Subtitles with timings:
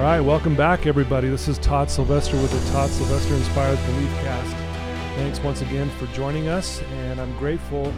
[0.00, 1.28] All right, welcome back, everybody.
[1.28, 4.56] This is Todd Sylvester with the Todd Sylvester Inspires Belief Cast.
[5.16, 7.92] Thanks once again for joining us, and I'm grateful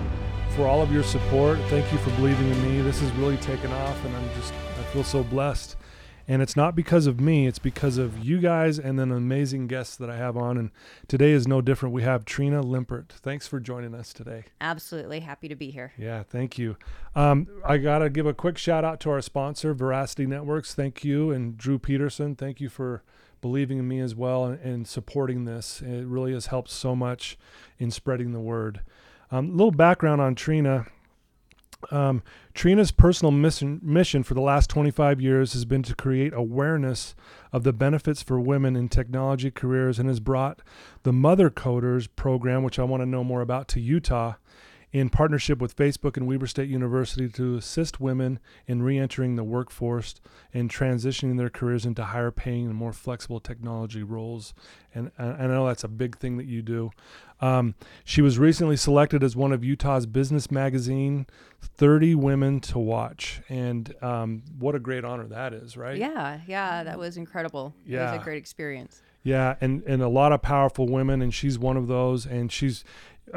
[0.57, 1.61] for all of your support.
[1.69, 2.81] Thank you for believing in me.
[2.81, 5.77] This has really taken off, and I'm just I feel so blessed.
[6.29, 9.97] And it's not because of me, it's because of you guys and then amazing guests
[9.97, 10.57] that I have on.
[10.57, 10.71] And
[11.09, 11.95] today is no different.
[11.95, 13.11] We have Trina Limpert.
[13.11, 14.45] Thanks for joining us today.
[14.61, 15.93] Absolutely happy to be here.
[15.99, 16.77] Yeah, thank you.
[17.15, 20.75] Um, I got to give a quick shout out to our sponsor, Veracity Networks.
[20.75, 21.31] Thank you.
[21.31, 23.03] And Drew Peterson, thank you for
[23.41, 25.83] believing in me as well and, and supporting this.
[25.83, 27.37] It really has helped so much
[27.79, 28.81] in spreading the word.
[29.31, 30.87] A um, little background on Trina.
[31.91, 32.23] Um,
[32.55, 37.15] Trina's personal mission, mission for the last 25 years has been to create awareness
[37.53, 40.61] of the benefits for women in technology careers and has brought
[41.03, 44.35] the Mother Coders program, which I want to know more about, to Utah
[44.93, 49.45] in partnership with Facebook and Weber State University to assist women in re entering the
[49.45, 50.17] workforce
[50.53, 54.53] and transitioning their careers into higher paying and more flexible technology roles.
[54.95, 56.91] And, I know that's a big thing that you do.
[57.41, 61.27] Um, she was recently selected as one of Utah's Business Magazine
[61.61, 63.41] 30 Women to Watch.
[63.49, 65.97] And um, what a great honor that is, right?
[65.97, 67.75] Yeah, yeah, that was incredible.
[67.87, 68.11] Yeah.
[68.11, 69.03] It was a great experience.
[69.25, 72.27] Yeah, and, and a lot of powerful women, and she's one of those.
[72.27, 72.85] And she's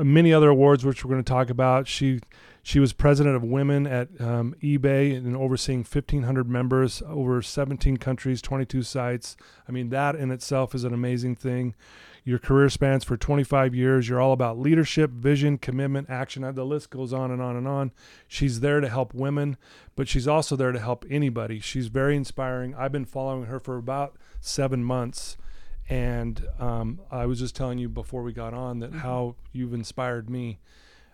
[0.03, 1.87] many other awards, which we're going to talk about.
[1.87, 2.19] She
[2.63, 8.41] she was president of women at um, eBay and overseeing 1,500 members over 17 countries,
[8.41, 9.37] 22 sites.
[9.69, 11.75] I mean, that in itself is an amazing thing.
[12.23, 14.09] Your career spans for 25 years.
[14.09, 16.41] You're all about leadership, vision, commitment, action.
[16.55, 17.91] The list goes on and on and on.
[18.27, 19.57] She's there to help women,
[19.95, 21.59] but she's also there to help anybody.
[21.59, 22.73] She's very inspiring.
[22.73, 25.37] I've been following her for about seven months
[25.89, 28.99] and um, I was just telling you before we got on that mm-hmm.
[28.99, 30.59] how you've inspired me.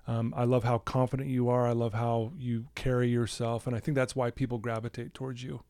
[0.08, 1.67] Um, I love how confident you are.
[1.67, 5.61] I love how you carry yourself, and I think that's why people gravitate towards you.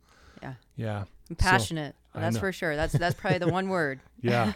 [0.41, 0.53] Yeah.
[0.75, 1.03] Yeah.
[1.29, 1.95] I'm passionate.
[2.13, 2.75] So, that's for sure.
[2.75, 4.01] That's that's probably the one word.
[4.22, 4.53] yeah.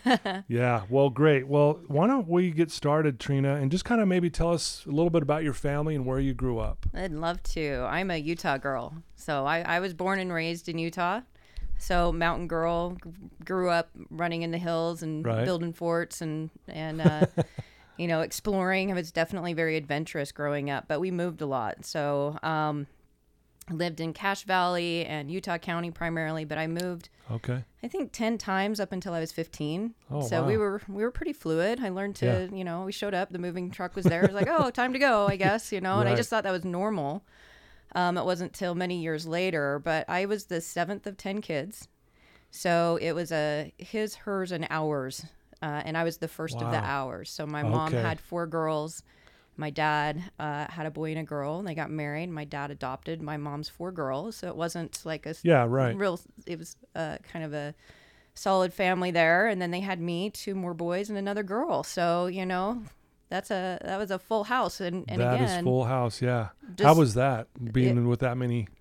[0.48, 0.84] Yeah.
[0.90, 1.48] Well, great.
[1.48, 4.92] Well, why don't we get started, Trina, and just kind of maybe tell us a
[4.92, 6.86] little bit about your family and where you grew up.
[6.94, 7.88] I'd love to.
[7.90, 11.22] I'm a Utah girl, so I, I was born and raised in Utah.
[11.78, 12.98] So mountain girl,
[13.44, 15.46] grew up running in the hills and right.
[15.46, 17.26] building forts and and uh,
[17.98, 18.92] you know exploring.
[18.92, 21.86] I was definitely very adventurous growing up, but we moved a lot.
[21.86, 22.88] So um,
[23.70, 27.10] lived in Cache Valley and Utah County primarily, but I moved.
[27.32, 27.64] Okay.
[27.84, 29.96] I think ten times up until I was fifteen.
[30.10, 30.48] Oh, so wow.
[30.48, 31.80] we were we were pretty fluid.
[31.82, 32.58] I learned to yeah.
[32.58, 34.24] you know we showed up, the moving truck was there.
[34.24, 36.02] It was like oh time to go, I guess you know, right.
[36.02, 37.24] and I just thought that was normal.
[37.96, 41.88] Um, it wasn't till many years later, but I was the seventh of 10 kids.
[42.52, 45.26] So it was a his, hers, and ours.
[45.62, 46.66] Uh, and I was the first wow.
[46.66, 47.30] of the ours.
[47.30, 49.04] So my mom had four girls.
[49.58, 52.30] My dad uh, had a boy and a girl, and they got married.
[52.30, 56.20] My dad adopted my mom's four girls, so it wasn't like a yeah right real.
[56.46, 57.74] It was uh, kind of a
[58.34, 61.84] solid family there, and then they had me, two more boys, and another girl.
[61.84, 62.84] So you know,
[63.30, 66.50] that's a that was a full house and, and that again, is full house yeah.
[66.80, 68.68] How was that being it, with that many?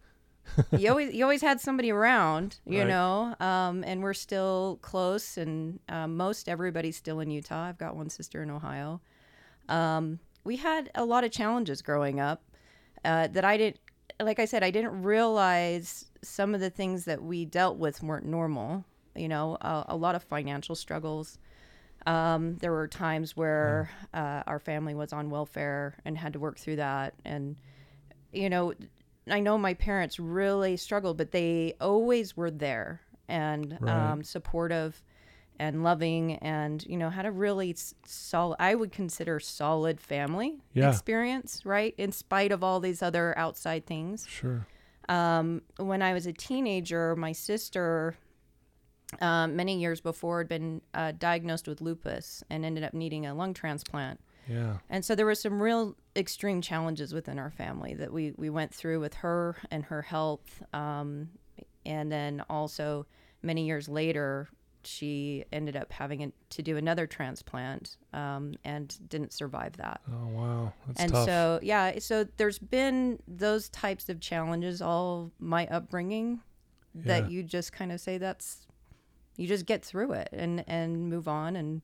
[0.76, 2.88] You always you always had somebody around you right.
[2.88, 7.64] know um, and we're still close and um, most everybody's still in utah.
[7.64, 9.00] I've got one sister in ohio.
[9.70, 12.42] Um, we had a lot of challenges growing up
[13.04, 13.80] uh, that i didn't
[14.20, 18.26] like i said i didn't realize some of the things that we dealt with weren't
[18.26, 18.84] normal
[19.16, 21.38] you know a, a lot of financial struggles
[22.06, 26.58] um, there were times where uh, our family was on welfare and had to work
[26.58, 27.14] through that.
[27.24, 27.56] And,
[28.32, 28.74] you know,
[29.28, 34.10] I know my parents really struggled, but they always were there and right.
[34.10, 35.02] um, supportive
[35.58, 40.90] and loving and, you know, had a really solid, I would consider solid family yeah.
[40.90, 41.94] experience, right?
[41.96, 44.26] In spite of all these other outside things.
[44.28, 44.66] Sure.
[45.08, 48.16] Um, when I was a teenager, my sister
[49.20, 53.34] um, many years before had been uh, diagnosed with lupus and ended up needing a
[53.34, 54.20] lung transplant.
[54.48, 54.78] Yeah.
[54.90, 58.74] And so there were some real extreme challenges within our family that we, we went
[58.74, 60.62] through with her and her health.
[60.72, 61.30] Um,
[61.86, 63.06] and then also
[63.42, 64.48] many years later,
[64.86, 70.00] she ended up having to do another transplant um, and didn't survive that.
[70.10, 71.24] Oh wow, That's and tough.
[71.26, 76.40] so yeah, so there's been those types of challenges all my upbringing
[76.94, 77.28] that yeah.
[77.28, 78.66] you just kind of say that's
[79.36, 81.82] you just get through it and and move on and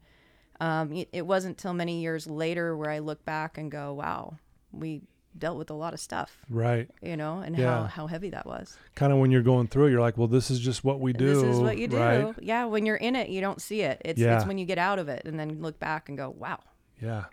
[0.60, 4.36] um, it, it wasn't till many years later where I look back and go, wow,
[4.72, 5.00] we
[5.36, 6.36] dealt with a lot of stuff.
[6.50, 6.88] Right.
[7.00, 7.82] You know, and yeah.
[7.82, 8.76] how, how heavy that was.
[8.94, 11.34] Kind of when you're going through, you're like, well, this is just what we do.
[11.34, 11.96] This is what you do.
[11.96, 12.34] Right?
[12.42, 12.66] Yeah.
[12.66, 14.02] When you're in it, you don't see it.
[14.04, 14.36] It's, yeah.
[14.36, 16.60] it's when you get out of it and then look back and go, wow.
[17.00, 17.24] Yeah.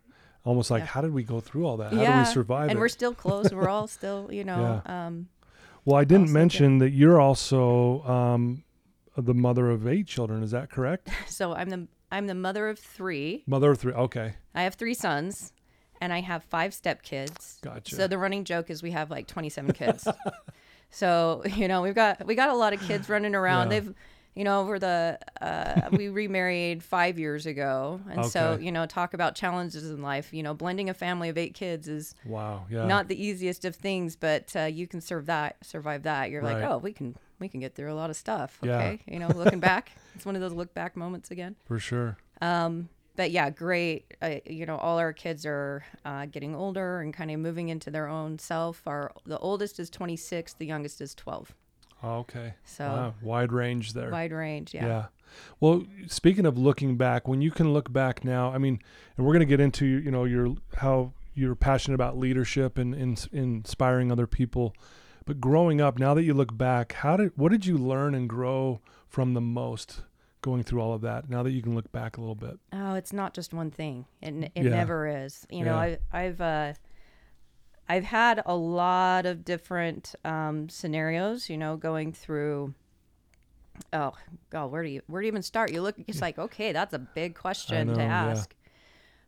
[0.45, 0.85] Almost like, yeah.
[0.85, 1.91] how did we go through all that?
[1.91, 2.13] How yeah.
[2.13, 2.79] do we survive And it?
[2.79, 3.51] we're still close.
[3.51, 4.81] we're all still, you know.
[4.85, 5.07] Yeah.
[5.07, 5.27] Um,
[5.83, 8.63] well, I didn't mention that you're also um,
[9.17, 10.43] the mother of eight children.
[10.43, 11.09] Is that correct?
[11.27, 13.43] So I'm the I'm the mother of three.
[13.47, 13.93] Mother of three.
[13.93, 14.33] Okay.
[14.55, 15.51] I have three sons,
[15.99, 17.61] and I have five stepkids.
[17.61, 17.95] Gotcha.
[17.95, 20.07] So the running joke is we have like 27 kids.
[20.89, 23.71] so you know we've got we got a lot of kids running around.
[23.71, 23.79] Yeah.
[23.79, 23.93] They've
[24.35, 29.13] you know over the uh, we remarried five years ago, and so you know talk
[29.13, 30.33] about challenges in life.
[30.33, 32.65] You know blending a family of eight kids is Wow.
[32.69, 32.85] Yeah.
[32.85, 36.29] not the easiest of things, but uh, you can serve that, survive that.
[36.29, 38.57] You're like, oh, we can we can get through a lot of stuff.
[38.63, 38.77] Yeah.
[38.77, 41.55] Okay, you know, looking back, it's one of those look back moments again.
[41.65, 42.17] for sure.
[42.41, 44.13] Um, but yeah, great.
[44.21, 47.89] Uh, you know, all our kids are uh, getting older and kind of moving into
[47.89, 48.83] their own self.
[48.85, 51.55] Our the oldest is 26, the youngest is 12.
[52.03, 52.53] Oh, okay.
[52.63, 53.13] So Wow.
[53.23, 54.11] Wide range there.
[54.11, 54.73] wide range.
[54.75, 54.85] Yeah.
[54.85, 55.05] Yeah.
[55.59, 58.79] Well, speaking of looking back, when you can look back now, I mean,
[59.17, 62.93] and we're going to get into you know your how you're passionate about leadership and,
[62.95, 64.73] and inspiring other people,
[65.27, 68.27] but growing up, now that you look back, how did what did you learn and
[68.27, 70.01] grow from the most
[70.41, 71.29] going through all of that?
[71.29, 72.57] Now that you can look back a little bit.
[72.73, 74.05] Oh, it's not just one thing.
[74.21, 74.69] It, it Yeah.
[74.69, 75.45] never is.
[75.51, 75.97] You know, Yeah.
[76.11, 76.73] I, I've uh,
[77.89, 81.49] I've had a lot of different um, scenarios.
[81.49, 82.73] You know, going through.
[83.93, 84.13] Oh
[84.49, 85.71] God, where do you where do you even start?
[85.71, 88.25] You look, it's like okay, that's a big question know, to yeah.
[88.29, 88.55] ask.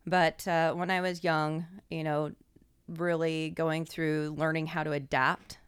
[0.07, 2.31] But uh, when I was young, you know,
[2.87, 5.58] really going through learning how to adapt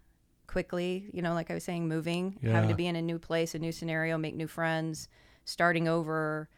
[0.52, 1.10] quickly.
[1.14, 3.60] You know, like I was saying, moving, having to be in a new place, a
[3.60, 5.08] new scenario, make new friends,
[5.46, 6.50] starting over,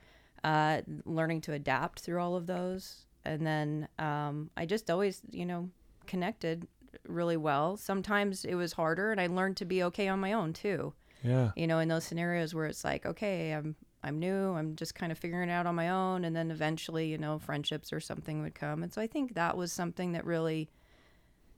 [0.44, 3.06] uh, learning to adapt through all of those.
[3.24, 5.70] And then um, I just always, you know,
[6.08, 6.68] connected
[7.08, 7.78] really well.
[7.78, 10.94] Sometimes it was harder, and I learned to be okay on my own too.
[11.24, 11.52] Yeah.
[11.56, 13.76] You know, in those scenarios where it's like, okay, I'm
[14.06, 17.08] I'm new, I'm just kind of figuring it out on my own, and then eventually,
[17.08, 18.84] you know, friendships or something would come.
[18.84, 20.70] And so I think that was something that really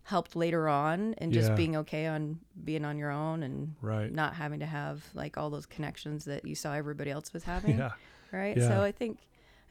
[0.06, 1.56] helped later on, and just Yeah.
[1.56, 4.12] being okay on being on your own and Right.
[4.12, 7.78] not having to have like all those connections that you saw everybody else was having
[7.80, 7.92] Yeah.
[8.32, 8.68] right Yeah.
[8.70, 9.20] so i think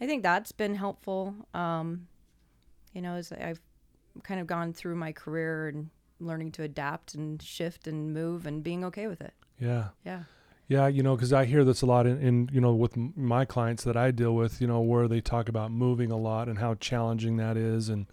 [0.01, 2.09] i think that's been helpful um
[2.93, 3.61] you know as i've
[4.23, 5.91] kind of gone through my career and
[6.21, 9.89] learning to adapt and shift and move and being okay with it Yeah.
[10.05, 10.25] yeah
[10.67, 13.13] Yeah, you know, because I hear this a lot in, in, you know, with m-
[13.15, 16.49] my clients that I deal with, you know, where they talk about moving a lot
[16.49, 17.91] and how challenging that is.
[17.91, 18.07] And,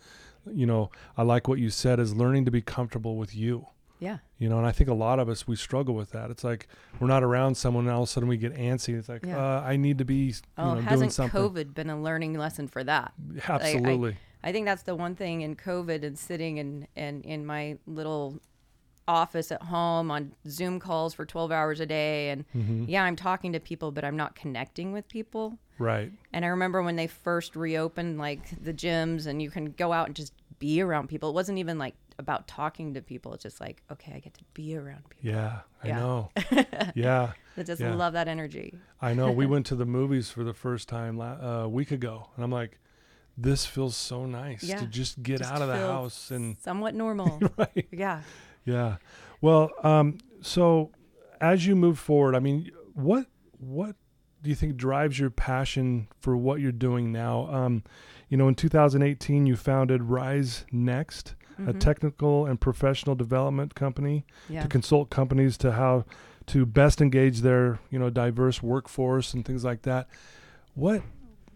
[0.52, 3.68] you know, I like what you said is learning to be comfortable with you,
[4.00, 6.32] yeah you know, and I think a lot of us, we struggle with that.
[6.32, 6.68] It's like
[7.00, 8.98] we're not around someone and all of a sudden we get antsy.
[8.98, 9.38] It's like, Yeah.
[9.38, 12.68] uh, I need to be, you oh know, doing hasn't covid been a learning lesson
[12.68, 13.14] for that
[13.48, 14.18] Absolutely.
[14.44, 18.42] I think that's the one thing in COVID and sitting in, in, in my little
[19.12, 22.30] office at home on Zoom calls for 12 hours a day.
[22.30, 22.86] And Mm-hmm.
[22.88, 25.58] yeah, I'm talking to people, but I'm not connecting with people.
[25.78, 26.12] right.
[26.34, 30.08] And I remember when they first reopened like the gyms and you can go out
[30.08, 31.30] and just be around people.
[31.30, 33.34] It wasn't even like about talking to people.
[33.34, 35.32] It's just like, okay, I get to be around people.
[35.32, 36.00] Yeah, I Yeah.
[36.00, 36.30] know.
[36.96, 37.96] yeah, I just Yeah.
[37.96, 38.76] love that energy.
[39.02, 39.32] I know.
[39.32, 42.44] We went to the movies for the first time la- uh, a week ago, and
[42.46, 42.78] I'm like,
[43.38, 44.78] this feels so nice Yeah.
[44.82, 47.40] to just get Just out of the house and Somewhat normal.
[47.58, 47.88] right.
[47.92, 48.22] yeah.
[48.66, 48.98] Yeah.
[49.42, 50.92] Well, um, so
[51.40, 53.26] as you move forward, I mean, what
[53.60, 53.96] what
[54.44, 57.48] do you think drives your passion for what you're doing now?
[57.54, 57.84] Um,
[58.30, 61.80] you know, in 2018, you founded Rise Next, a Mhm.
[61.80, 64.64] technical and professional development company Yeah.
[64.64, 66.06] to consult companies to how
[66.48, 70.08] to best engage their you know diverse workforce and things like that.
[70.74, 71.04] What?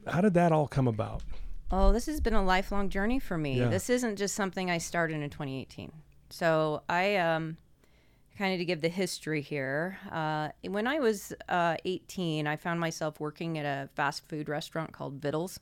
[0.07, 1.23] How did that all come about?
[1.71, 3.57] Oh, this has been a lifelong journey for me.
[3.57, 3.69] Yeah.
[3.69, 5.91] This isn't just something I started in 2018.
[6.29, 7.57] So I um,
[8.37, 9.97] kind of to give the history here.
[10.11, 14.91] Uh, when I was uh, 18, I found myself working at a fast food restaurant
[14.91, 15.59] called Vittles.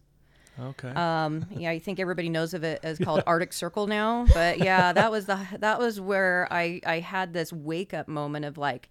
[0.60, 0.89] Okay.
[0.89, 4.25] Um, yeah, I think everybody knows of it as called Arctic Circle now.
[4.34, 8.46] But yeah, that was the that was where I I had this wake up moment
[8.46, 8.89] of like,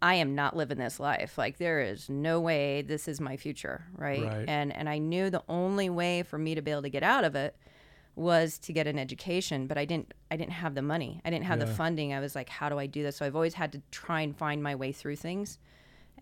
[0.00, 1.36] I am not living this life.
[1.36, 4.22] Like there is no way this is my future, right?
[4.22, 4.44] Right.
[4.48, 7.24] And and I knew the only way for me to be able to get out
[7.24, 7.56] of it
[8.18, 11.20] was to get an education, but I didn't I didn't have the money.
[11.24, 12.12] I didn't have the funding.
[12.12, 13.16] I was like, how do I do this?
[13.16, 15.58] So I've always had to try and find my way through things.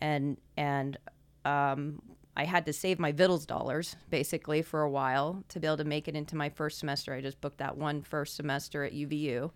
[0.00, 0.98] And and
[1.44, 2.00] um
[2.36, 5.84] I had to save my Vittles dollars basically for a while to be able to
[5.84, 7.14] make it into my first semester.
[7.14, 9.50] I just booked that one first semester at UVU.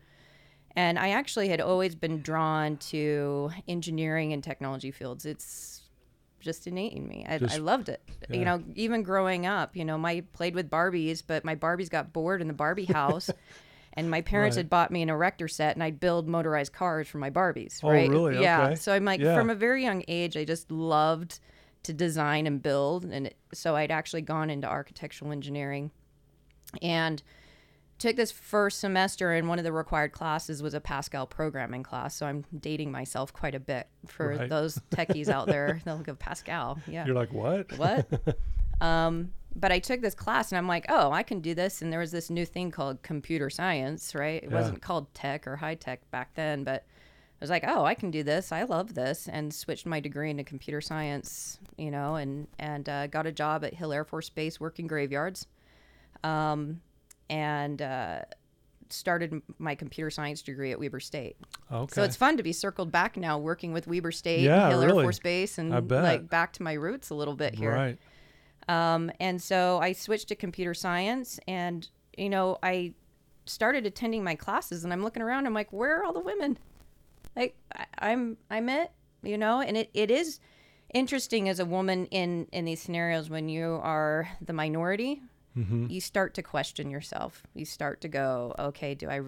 [0.77, 5.27] And I actually had always been drawn to engineering and technology fields.
[5.27, 5.80] It's
[6.41, 7.25] just innate in me.
[7.29, 8.03] I, Just- I loved it.
[8.29, 8.37] yeah.
[8.37, 12.13] You know, even growing up, you know, my played with Barbies, but my Barbies got
[12.13, 13.31] bored in the Barbie house.
[13.95, 14.61] and my parents Right.
[14.61, 17.81] had bought me an erector set and I'd build motorized cars for my Barbies.
[17.83, 18.09] Oh, right?
[18.09, 18.41] really?
[18.41, 18.67] Yeah.
[18.67, 18.75] Okay.
[18.77, 19.37] So I'm like, Yeah.
[19.37, 21.41] from a very young age, I just loved
[21.85, 23.05] to design and build.
[23.05, 25.91] And it, so I'd actually gone into architectural engineering.
[26.83, 27.23] And
[28.01, 32.17] took this first semester and one of the required classes was a Pascal programming class.
[32.17, 34.49] So I'm dating myself quite a bit for Right.
[34.49, 35.81] those techies out there.
[35.85, 36.81] They'll go Pascal.
[36.89, 37.07] Yeah.
[37.07, 37.71] You're like, what?
[37.79, 38.09] what?
[38.81, 41.83] um, but I took this class and I'm like, oh, I can do this.
[41.83, 44.43] And there was this new thing called computer science, right?
[44.43, 44.57] It Yeah.
[44.57, 48.11] wasn't called tech or high tech back then, but I was like, oh, I can
[48.11, 48.53] do this.
[48.53, 53.07] I love this, and switched my degree into computer science, you know, and and uh,
[53.07, 55.47] got a job at Hill Air Force Base working graveyards,
[56.23, 56.83] um,
[57.31, 58.19] and uh,
[58.91, 61.37] started my computer science degree at Weber State.
[61.73, 61.95] Okay.
[61.95, 64.99] So it's fun to be circled back now, working with Weber State, Yeah, Hill really.
[64.99, 67.73] Air Force Base, and like back to my roots a little bit here.
[67.73, 67.99] right.
[68.69, 72.93] Um, and so I switched to computer science, and you know, I
[73.47, 75.47] started attending my classes, and I'm looking around.
[75.47, 76.59] I'm like, where are all the women?
[77.37, 78.91] Like, I, I'm I'm it,
[79.23, 79.61] you know.
[79.61, 80.41] And it, it is
[80.93, 85.23] interesting as a woman in in these scenarios when you are the minority.
[85.57, 85.87] Mm-hmm.
[85.89, 87.43] You start to question yourself.
[87.55, 89.21] You start to go, okay, do I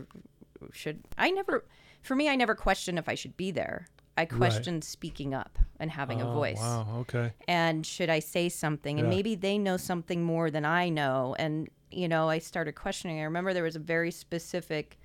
[0.73, 1.64] should I never?
[2.02, 3.87] For me, I never questioned if I should be there.
[4.17, 6.87] I questioned speaking up and having a Oh, voice Wow.
[7.00, 7.33] Okay.
[7.49, 8.99] and should I say something?
[8.99, 9.14] And Yeah.
[9.17, 11.35] maybe they know something more than I know.
[11.38, 13.21] And, you know, I started questioning.
[13.21, 14.99] I remember there was a very specific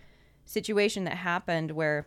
[0.46, 2.06] situation that happened where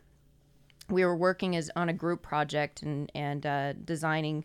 [0.91, 4.45] we were working as on a group project and, and uh, designing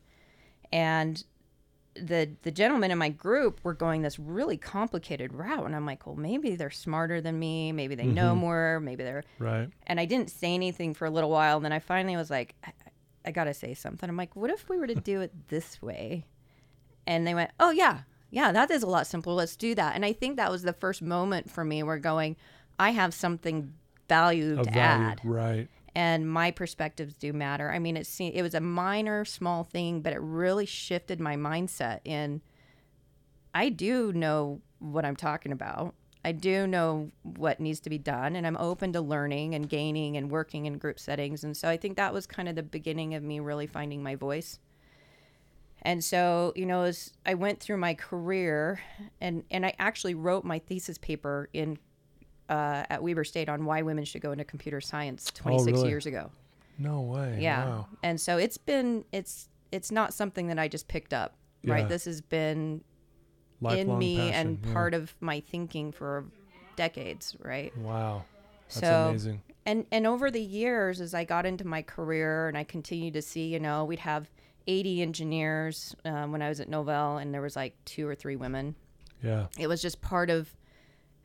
[0.72, 1.24] and
[1.96, 6.06] the the gentlemen in my group were going this really complicated route and I'm like,
[6.06, 8.40] well, maybe they're smarter than me, maybe they know mm-hmm.
[8.40, 9.70] more, maybe they're Right.
[9.88, 11.58] and I didn't say anything for a little while.
[11.58, 12.72] And then I finally was like, I,
[13.25, 14.10] I got to say something.
[14.10, 16.25] I'm like, what if we were to do it this way?
[17.08, 19.34] And they went, oh, yeah, yeah, that is a lot simpler.
[19.34, 19.96] Let's do that.
[19.96, 22.36] And I think that was the first moment for me where going,
[22.78, 23.74] I have something
[24.10, 24.80] value to value.
[24.80, 25.70] add, Right.
[25.96, 27.72] And my perspectives do matter.
[27.72, 32.02] I mean, it it was a minor, small thing, but it really shifted my mindset
[32.04, 32.42] in.
[33.54, 35.96] I do know what I'm talking about.
[36.25, 40.18] I do know what needs to be done, and I'm open to learning and gaining
[40.18, 41.44] and working in group settings.
[41.44, 44.16] And so I think that was kind of the beginning of me really finding my
[44.16, 44.60] voice.
[45.84, 48.82] And so, you know, as I went through my career,
[49.22, 51.78] and and I actually wrote my thesis paper in
[52.50, 55.90] uh, at Weber State on why women should go into computer science 26 really?
[55.90, 56.32] years ago.
[56.78, 57.38] No way.
[57.42, 57.66] Yeah.
[57.66, 57.88] Wow.
[58.04, 61.74] And so it's been it's it's not something that I just picked up, Yeah.
[61.74, 61.90] right?
[61.90, 62.84] This has been
[63.70, 64.74] in me passion, and yeah.
[64.74, 66.25] part of my thinking for
[66.75, 67.75] decades, right?
[67.78, 68.25] Wow.
[68.68, 69.42] That's so amazing.
[69.66, 73.22] and and over the years as I got into my career and I continued to
[73.22, 74.30] see, you know, we'd have
[74.68, 78.36] 80 engineers um, when I was at Novell and there was like two or three
[78.36, 78.75] women.
[79.24, 79.48] Yeah.
[79.58, 80.54] It was just part of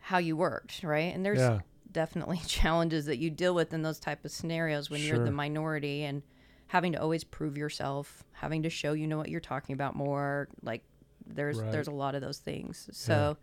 [0.00, 1.14] how you worked, right?
[1.14, 1.60] And there's Yeah.
[1.92, 6.04] definitely challenges that you deal with in those type of scenarios when you're the minority
[6.04, 6.22] and
[6.68, 10.48] having to always prove yourself, having to show you know what you're talking about more.
[10.62, 10.82] Like
[11.26, 11.70] there's Right.
[11.72, 12.88] there's a lot of those things.
[12.92, 13.36] So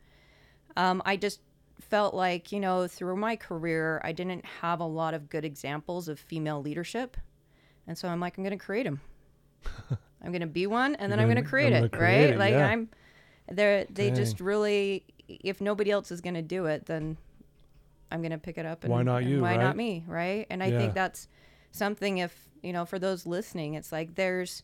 [0.76, 1.42] um, I just
[1.80, 6.08] felt like you know through my career I didn't have a lot of good examples
[6.08, 7.18] of female leadership,
[7.86, 9.00] and so I'm like I'm going to create them.
[10.24, 12.26] I'm going to be one, and then You're I'm going gonna- create it, gonna create
[12.26, 12.34] right?
[12.34, 12.68] it, like yeah.
[12.68, 12.90] I'm.
[13.50, 17.18] They they just really, if nobody else is going to do it, then
[18.12, 18.84] I'm going to pick it up.
[18.84, 19.60] And, Why not you, Why right?
[19.60, 20.46] not me, right?
[20.50, 20.78] And I Yeah.
[20.78, 21.28] think that's
[21.72, 22.20] something.
[22.20, 24.64] If you know, for those listening, it's like there's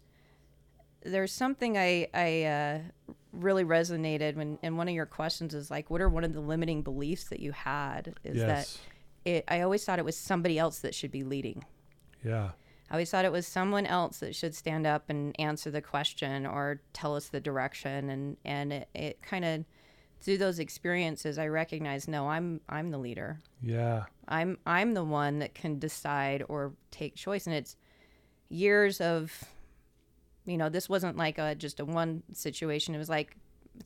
[1.02, 2.80] there's something I I uh,
[3.34, 6.40] really resonated when, and one of your questions is like, what are one of the
[6.40, 8.16] limiting beliefs that you had?
[8.24, 8.70] Is that
[9.26, 9.44] it?
[9.48, 11.66] I always thought it was somebody else that should be leading.
[12.24, 12.52] Yeah.
[12.90, 16.46] I always thought it was someone else that should stand up and answer the question
[16.46, 19.66] or tell us the direction and and it, it kind of
[20.24, 23.40] through those experiences I recognize no I'm I'm the leader.
[23.62, 24.06] Yeah.
[24.28, 27.76] I'm I'm the one that can decide or take choice and it's
[28.50, 29.44] years of
[30.46, 33.36] you know this wasn't like a just a one situation it was like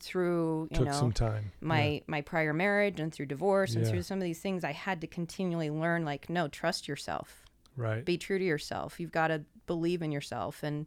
[0.00, 1.50] through you Took know some time.
[1.60, 3.90] my my prior marriage and through divorce and Yeah.
[3.90, 7.44] through some of these things I had to continually learn like no trust yourself
[7.76, 8.04] Right.
[8.04, 8.98] be true to yourself.
[8.98, 10.64] You've got to believe in yourself.
[10.64, 10.86] And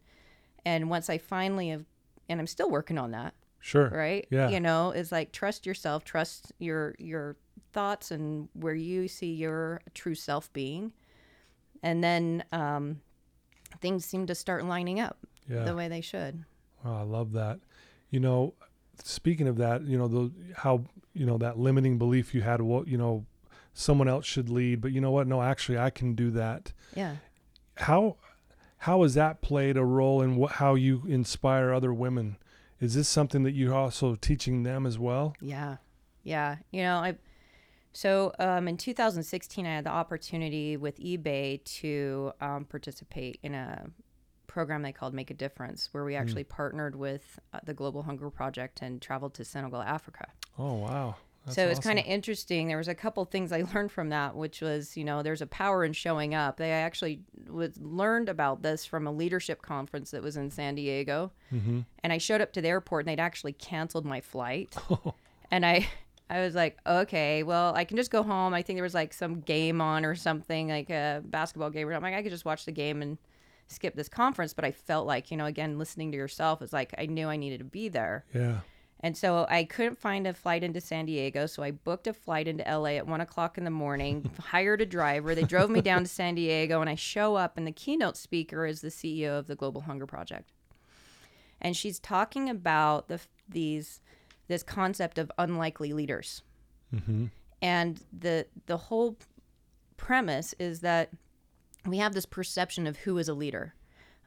[0.66, 1.86] and once I finally have,
[2.28, 3.90] and I'm still working on that, Sure.
[3.90, 4.28] right?
[4.30, 4.50] Yeah.
[4.50, 7.38] You know, it's like trust yourself, trust your your
[7.74, 10.92] thoughts and where you see your true self being,
[11.84, 13.02] and then um,
[13.80, 15.64] things seem to start lining up Yeah.
[15.64, 16.44] the way they should.
[16.84, 17.60] Oh, I love that.
[18.10, 18.54] You know,
[19.04, 22.62] speaking of that, you know, the how you know that limiting belief you had.
[22.62, 23.26] What you know,
[23.74, 25.28] someone else should lead, but you know what?
[25.28, 26.74] No, actually, I can do that.
[26.96, 27.18] Yeah.
[27.78, 28.18] How
[28.80, 32.38] how has that played a role in what how you inspire other women?
[32.82, 35.36] Is this something that you're also teaching them as well?
[35.40, 35.78] Yeah,
[36.24, 36.58] yeah.
[36.72, 37.16] You know, I
[37.94, 43.86] so um, in 2016, I had the opportunity with eBay to um, participate in a
[44.48, 48.30] program they called Make a Difference, where we actually partnered with uh, the Global Hunger
[48.30, 50.28] Project and traveled to Senegal, Africa.
[50.58, 51.90] Oh wow, That's so it's awesome.
[51.90, 52.68] kind of interesting.
[52.68, 55.48] There was a couple things I learned from that, which was, you know, there's a
[55.48, 56.58] power in showing up.
[56.58, 61.32] They actually was learned about this from a leadership conference that was in San Diego,
[61.54, 61.80] Mm-hmm.
[62.04, 64.76] and I showed up to the airport and they'd actually canceled my flight,
[65.52, 65.88] and I.
[66.30, 68.54] I was like, okay, well, I can just go home.
[68.54, 71.92] I think there was like some game on or something, like a basketball game or
[71.92, 72.10] something.
[72.14, 73.18] Like, I could just watch the game and
[73.68, 74.54] skip this conference.
[74.54, 77.36] But I felt like, you know, again, listening to yourself is like I knew I
[77.36, 78.24] needed to be there.
[78.34, 78.60] Yeah.
[79.04, 81.48] And so I couldn't find a flight into San Diego.
[81.48, 84.86] So I booked a flight into LA at one o'clock in the morning, hired a
[84.86, 85.34] driver.
[85.34, 88.66] They drove me down to San Diego, and I show up, and the keynote speaker
[88.66, 90.52] is the CEO of the Global Hunger Project.
[91.60, 94.02] And she's talking about the, these,
[94.48, 96.44] this concept of unlikely leaders.
[96.94, 97.26] Mm-hmm.
[97.62, 99.18] And the, the whole
[99.98, 101.12] premise is that
[101.86, 103.74] we have this perception of who is a leader.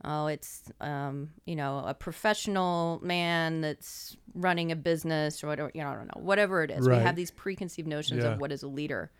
[0.04, 5.70] Oh, it's um, you know a professional man that's running a business or whatever.
[5.74, 6.86] You know, I don't know, whatever it is.
[6.86, 6.98] Right.
[6.98, 8.32] We have these preconceived notions Yeah.
[8.32, 9.10] of what is a leader,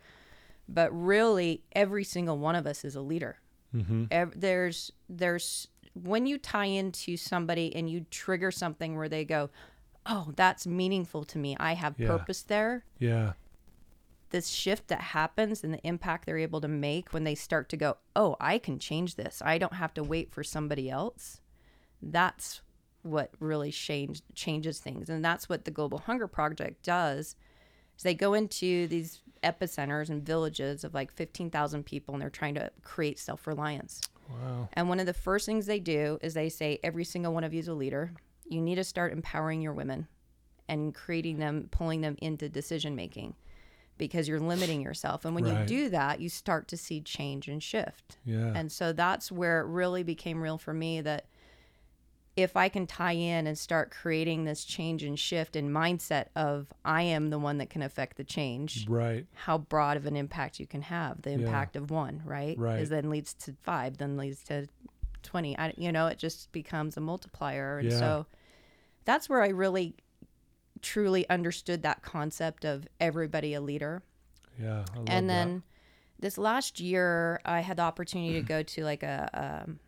[0.69, 3.37] but really, every single one of us is a leader.
[3.75, 4.05] Mm-hmm.
[4.11, 9.49] Ev- there's there's when you tie into somebody and you trigger something where they go,
[10.05, 11.55] oh, that's meaningful to me.
[11.59, 12.07] I have Yeah.
[12.07, 13.33] purpose there Yeah.
[14.35, 17.77] This shift that happens and the impact they're able to make when they start to
[17.77, 19.41] go, oh, I can change this.
[19.43, 21.39] I don't have to wait for somebody else.
[22.01, 22.59] That's
[23.01, 25.09] what really change, changes things.
[25.09, 27.37] And that's what the Global Hunger Project does.
[27.95, 32.55] Is they go into these epicenters and villages of like 15,000 people and they're trying
[32.55, 34.01] to create self-reliance.
[34.29, 34.67] Wow.
[34.73, 37.53] And one of the first things they do is they say every single one of
[37.53, 38.11] you is a leader.
[38.49, 40.09] You need to start empowering your women
[40.67, 43.33] and creating them, pulling them into decision making
[43.97, 45.25] because you're limiting yourself.
[45.25, 45.61] And when Right.
[45.61, 48.17] you do that, you start to see change and shift.
[48.25, 48.51] Yeah.
[48.53, 51.25] And so that's where it really became real for me that
[52.35, 56.73] if I can tie in and start creating this change and shift and mindset of
[56.83, 59.25] I am the one that can affect the change, right.
[59.33, 61.21] how broad of an impact you can have.
[61.21, 61.37] The Yeah.
[61.37, 62.57] impact of one, right?
[62.57, 62.81] Right.
[62.81, 64.67] Is then leads to five, then leads to
[65.23, 65.57] 20.
[65.57, 67.79] I, you know, it just becomes a multiplier.
[67.79, 67.99] And Yeah.
[67.99, 68.25] so
[69.05, 69.95] that's where I really
[70.81, 74.03] truly understood that concept of everybody a leader.
[74.61, 74.85] Yeah.
[74.93, 75.33] I love and that.
[75.33, 75.63] then
[76.19, 79.79] this last year, I had the opportunity to go to like a, um,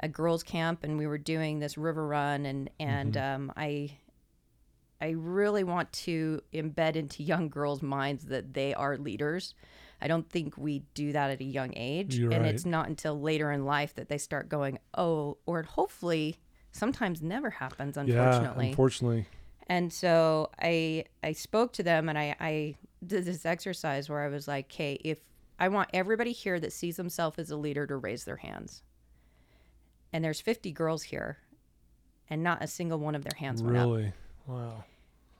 [0.00, 3.34] a girls camp and we were doing this river run and, and, Mm-hmm.
[3.34, 3.98] um, I,
[5.00, 9.54] I really want to embed into young girls' minds that they are leaders.
[10.00, 12.16] I don't think we do that at a young age.
[12.16, 12.54] You're and right.
[12.54, 16.36] it's not until later in life that they start going, oh, or hopefully
[16.72, 18.66] sometimes never happens, unfortunately.
[18.66, 18.70] Yeah.
[18.70, 19.26] Unfortunately.
[19.66, 22.74] And so I I spoke to them and I, I
[23.06, 25.18] did this exercise where I was like, okay, if
[25.58, 28.82] I want everybody here that sees themselves as a leader to raise their hands.
[30.12, 31.38] And there's 50 girls here,
[32.30, 33.86] and not a single one of their hands went up.
[33.86, 34.12] Really.
[34.46, 34.84] Wow.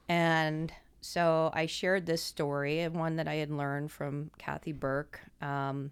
[0.09, 5.21] And so I shared this story, and one that I had learned from Kathy Burke,
[5.41, 5.91] um,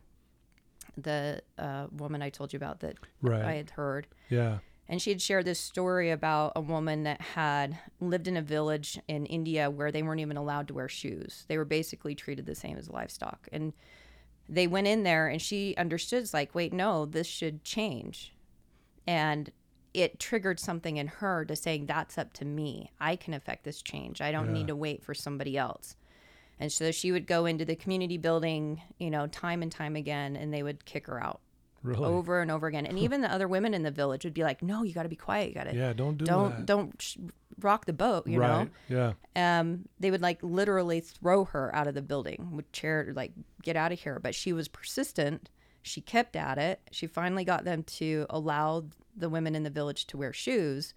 [0.98, 3.44] the uh, woman I told you about that Right.
[3.44, 4.08] I had heard.
[4.30, 4.60] Yeah.
[4.94, 9.00] And she had shared this story about a woman that had lived in a village
[9.08, 11.46] in India where they weren't even allowed to wear shoes.
[11.48, 13.50] They were basically treated the same as livestock.
[13.52, 13.74] And
[14.48, 18.36] they went in there and she understood, it's like, wait, no, this should change.
[19.08, 19.52] And
[19.96, 22.92] it triggered something in her to saying, that's up to me.
[23.00, 24.22] I can affect this change.
[24.22, 24.54] I don't Yeah.
[24.54, 25.96] need to wait for somebody else.
[26.60, 30.36] And so she would go into the community building, you know, time and time again,
[30.36, 31.42] and they would kick her out
[31.84, 32.06] Really.
[32.06, 32.86] over and over again.
[32.86, 35.10] And even the other women in the village would be like, "No, you got to
[35.10, 35.50] be quiet.
[35.50, 35.94] You got to yeah.
[35.94, 36.66] Don't do don't that.
[36.66, 37.18] don't sh-
[37.60, 38.70] rock the boat." You right.
[38.88, 39.14] Yeah.
[39.36, 43.76] um, they would like literally throw her out of the building with chair, like get
[43.76, 44.20] out of here.
[44.20, 45.50] But she was persistent.
[45.82, 46.80] She kept at it.
[46.92, 50.94] She finally got them to allow the women in the village to wear shoes.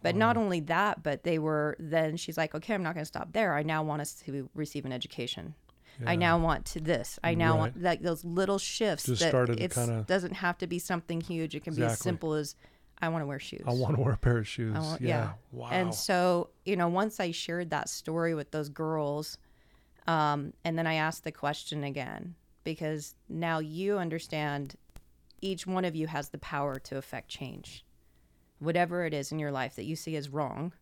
[0.00, 3.08] But not only that, but they were then she's like, okay, I'm not going to
[3.08, 3.54] stop there.
[3.54, 5.54] I now want us to receive an education.
[6.06, 7.18] I now want to this.
[7.24, 10.66] I now want like those little shifts Just that started it kinda- doesn't have to
[10.66, 11.54] be something huge.
[11.54, 12.54] It can be as simple as
[13.00, 13.62] I want to wear shoes.
[13.66, 14.74] I want to wear a pair of shoes.
[14.76, 15.08] Want- yeah.
[15.08, 15.32] yeah.
[15.52, 15.68] Wow.
[15.70, 19.38] And so, you know, once I shared that story with those girls,
[20.06, 22.34] um, and then I asked the question again,
[22.64, 24.76] because now you understand
[25.40, 27.84] each one of you has the power to affect change.
[28.58, 30.72] Whatever it is in your life that you see as wrong,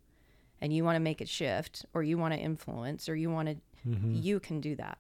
[0.61, 3.49] and you want to make it shift, or you want to influence, or you want
[3.49, 4.15] to, Mm-hmm.
[4.17, 4.99] you can do that.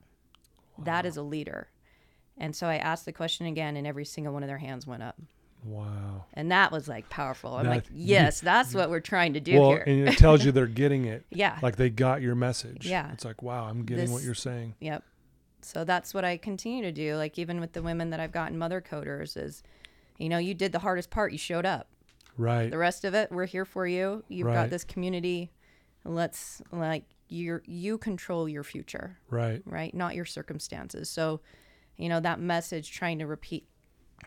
[0.84, 1.68] That is a leader.
[2.38, 5.02] And so I asked the question again, and every single one of their hands went
[5.02, 5.16] up.
[5.64, 6.24] wow.
[6.34, 7.54] And that was like powerful.
[7.56, 9.84] I'm like, That- yes, that's what we're trying to do Well, here.
[9.86, 11.24] and it tells you they're getting it.
[11.30, 11.58] Yeah.
[11.62, 12.86] Like they got your message.
[12.86, 13.10] Yeah.
[13.12, 14.74] It's like, wow, I'm getting what you're saying.
[14.80, 15.02] Yep.
[15.62, 17.16] So that's what I continue to do.
[17.16, 19.62] Like even with the women that I've gotten mother coders is,
[20.18, 21.32] you know, you did the hardest part.
[21.32, 21.88] You showed up.
[22.38, 22.70] Right.
[22.70, 24.22] The rest of it, we're here for you.
[24.28, 24.54] You've Right.
[24.54, 25.50] got this community
[26.06, 29.18] let's like you you control your future.
[29.30, 29.62] Right.
[29.64, 29.94] right?
[29.94, 31.08] Not your circumstances.
[31.10, 31.40] So
[31.96, 33.66] you know that message trying to repeat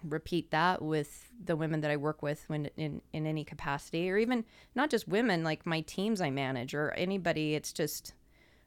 [0.03, 4.17] repeat that with the women that i work with when in in any capacity or
[4.17, 8.13] even not just women like my teams i manage or anybody it's just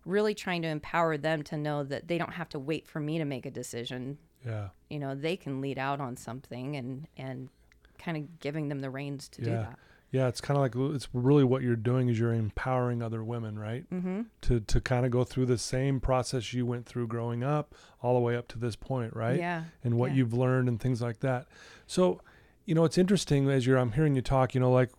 [0.05, 3.19] really trying to empower them to know that they don't have to wait for me
[3.19, 4.19] to make a decision.
[4.45, 4.71] Yeah.
[4.91, 7.49] you know they can lead out on something and and
[7.97, 9.79] kind of giving them the reins to do that
[10.13, 13.59] Yeah, it's kind of like it's really what you're doing is you're empowering other women,
[13.59, 13.89] right?
[13.91, 14.23] mm-hmm.
[14.43, 18.15] To to kind of go through the same process you went through growing up, all
[18.15, 19.39] the way up to this point, right?
[19.39, 20.19] yeah And what yeah.
[20.19, 21.47] you've learned and things like that.
[21.87, 22.21] So,
[22.67, 24.55] you know, it's interesting as you're I'm hearing you talk.
[24.55, 24.91] You know, like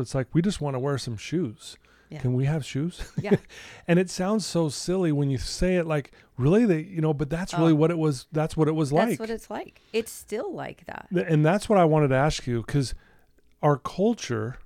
[0.00, 1.76] it's like we just want to wear some shoes.
[2.08, 2.18] Yeah.
[2.20, 3.10] Can we have shoes?
[3.20, 3.36] Yeah.
[3.88, 7.28] and it sounds so silly when you say it like really they you know but
[7.30, 7.76] that's really Oh.
[7.76, 10.52] what it was that's what it was that's like That's what it's like it's still
[10.52, 12.94] like that and that's what I wanted to ask you because
[13.62, 14.58] our culture,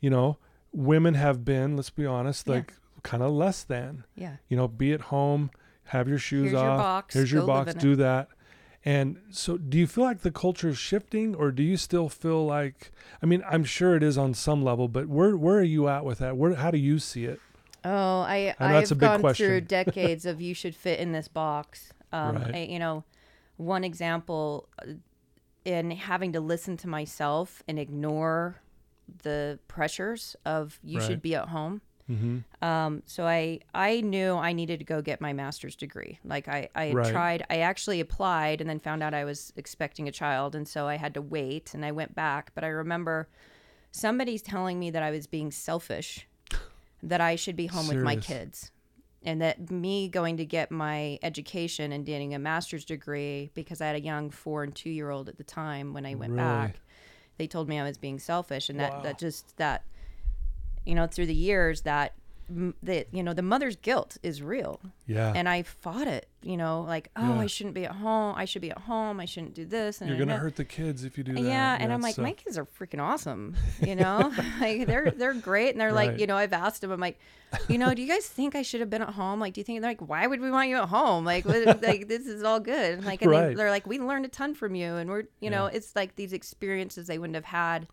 [0.00, 0.38] you know,
[0.72, 2.54] women have been, let's be honest, Yeah.
[2.54, 4.04] like kind of less than.
[4.16, 5.50] yeah You know, be at home,
[5.84, 6.78] have your shoes Here's your off.
[6.78, 7.80] box, here's your box, in it.
[7.80, 8.28] do that.
[8.84, 12.46] And so, do you feel like the culture is shifting, or do you still feel
[12.46, 12.92] like?
[13.22, 16.04] I mean, I'm sure it is on some level, but where where are you at
[16.04, 16.36] with that?
[16.36, 17.40] Where how do you see it?
[17.84, 19.46] Oh, I I I've gone question.
[19.46, 21.92] through decades of you should fit in this box.
[22.12, 22.54] Um, Right.
[22.54, 23.04] I, you know,
[23.56, 24.68] one example
[25.68, 28.56] in having to listen to myself and ignore
[29.22, 31.06] the pressures of you Right.
[31.06, 31.82] should be at home.
[32.10, 32.64] Mm-hmm.
[32.64, 36.18] Um, so I I knew I needed to go get my master's degree.
[36.24, 37.12] Like I I had Right.
[37.12, 37.46] tried.
[37.50, 40.96] I actually applied and then found out I was expecting a child, and so I
[40.96, 41.74] had to wait.
[41.74, 43.28] And I went back, but I remember
[43.90, 46.26] somebody's telling me that I was being selfish,
[47.02, 48.70] that I should be home with my kids,
[49.28, 53.88] and that me going to get my education and getting a master's degree because I
[53.88, 56.42] had a young four and two year old at the time when I went Really?
[56.42, 56.80] back.
[57.36, 59.02] They told me I was being selfish, and that Wow.
[59.02, 59.84] that just that
[60.86, 62.27] you know through the years that m-
[62.82, 66.80] that you know the mother's guilt is real Yeah, and i fought it you know
[66.80, 67.40] like oh Yeah.
[67.40, 70.08] i shouldn't be at home i should be at home i shouldn't do this and
[70.08, 71.42] you're gonna hurt the kids if you do that.
[71.42, 74.32] yeah, and I'm like, uh, my kids are freaking awesome, you know.
[74.60, 76.10] like they're they're great, and they're Right.
[76.12, 77.18] like, you know, I've asked them, I'm like,
[77.68, 79.40] you know, do you guys think I should have been at home?
[79.40, 81.24] Like, do you think they're like, why would we want you at home?
[81.24, 82.94] Like, what, like this is all good.
[82.98, 83.48] and Like, and Right.
[83.48, 86.16] they, they're like, we learned a ton from you, and we're, you know, it's like
[86.16, 87.88] these experiences they wouldn't have had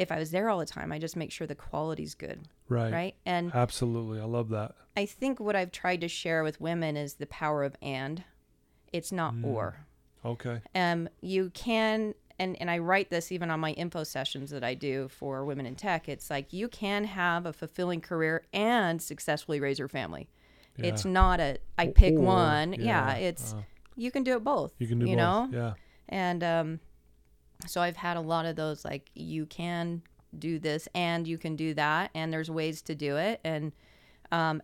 [0.00, 0.90] if I was there all the time.
[0.92, 3.14] I just make sure the quality's good, right, right?
[3.26, 4.74] And Absolutely, I love that.
[4.96, 8.24] I think what I've tried to share with women is the power of and.
[8.92, 9.44] It's not Mm.
[9.44, 9.86] or
[10.24, 14.64] Okay, um, you can and, and i write this even on my info sessions that
[14.64, 19.00] i do for women in tech it's like you can have a fulfilling career and
[19.02, 20.28] successfully raise your family
[20.78, 20.86] Yeah.
[20.86, 23.62] it's not a i pick Or, one yeah, yeah, it's uh,
[23.94, 25.18] you can do it both you can do you both.
[25.18, 25.72] know Yeah,
[26.08, 26.80] and um,
[27.66, 30.02] so i've had a lot of those like you can
[30.38, 33.72] do this and you can do that and there's ways to do it and
[34.32, 34.62] um,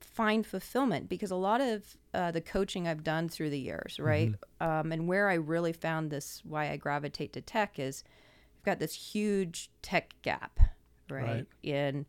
[0.00, 4.34] find fulfillment because a lot of uh, the coaching i've done through the years right
[4.60, 8.04] um, and where i really found this why i gravitate to tech is
[8.58, 10.58] i've got this huge tech gap
[11.10, 11.46] right, Right.
[11.62, 12.06] in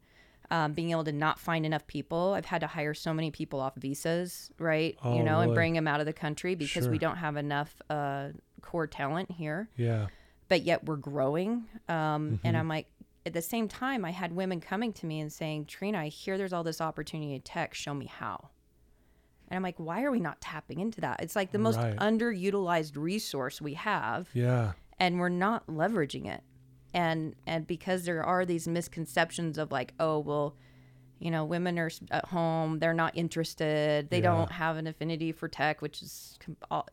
[0.51, 2.33] um, being able to not find enough people.
[2.33, 5.73] I've had to hire so many people off visas right Oh, you know and bring
[5.73, 8.27] them out of the country because we don't have enough uh,
[8.61, 9.69] core talent here.
[9.77, 10.07] Yeah,
[10.53, 11.65] but yet we're growing.
[11.89, 11.95] Um,
[12.33, 12.35] Mm-hmm.
[12.47, 12.85] And I'm like,
[13.25, 16.37] at the same time, I had women coming to me and saying, Trina, I hear
[16.37, 17.73] there's all this opportunity in tech.
[17.73, 18.49] Show me how.
[19.47, 21.21] And I'm like, why are we not tapping into that?
[21.23, 21.95] It's like the most Right.
[21.95, 26.41] underutilized resource we have, yeah, and we're not leveraging it.
[26.93, 30.55] And and because there are these misconceptions of like, oh well,
[31.23, 34.23] you know, women are at home, they're not interested, they Yeah.
[34.23, 36.37] don't have an affinity for tech, which is,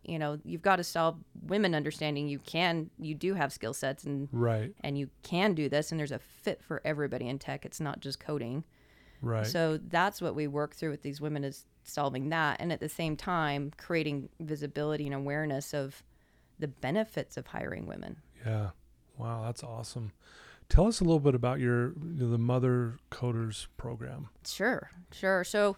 [0.05, 4.05] you know, you've got to solve women understanding you can, you do have skill sets
[4.05, 7.65] and right, and you can do this, and there's a fit for everybody in tech.
[7.67, 8.63] It's not just coding.
[9.21, 9.47] right.
[9.47, 12.89] So that's what we work through with these women is solving that, and at the
[12.89, 16.05] same time creating visibility and awareness of
[16.61, 18.19] the benefits of hiring women.
[18.47, 18.71] Yeah.
[19.19, 20.13] Wow, that's awesome.
[20.71, 24.29] Tell us a little bit about your the Mother Coders program.
[24.47, 25.43] Sure, sure.
[25.43, 25.77] So,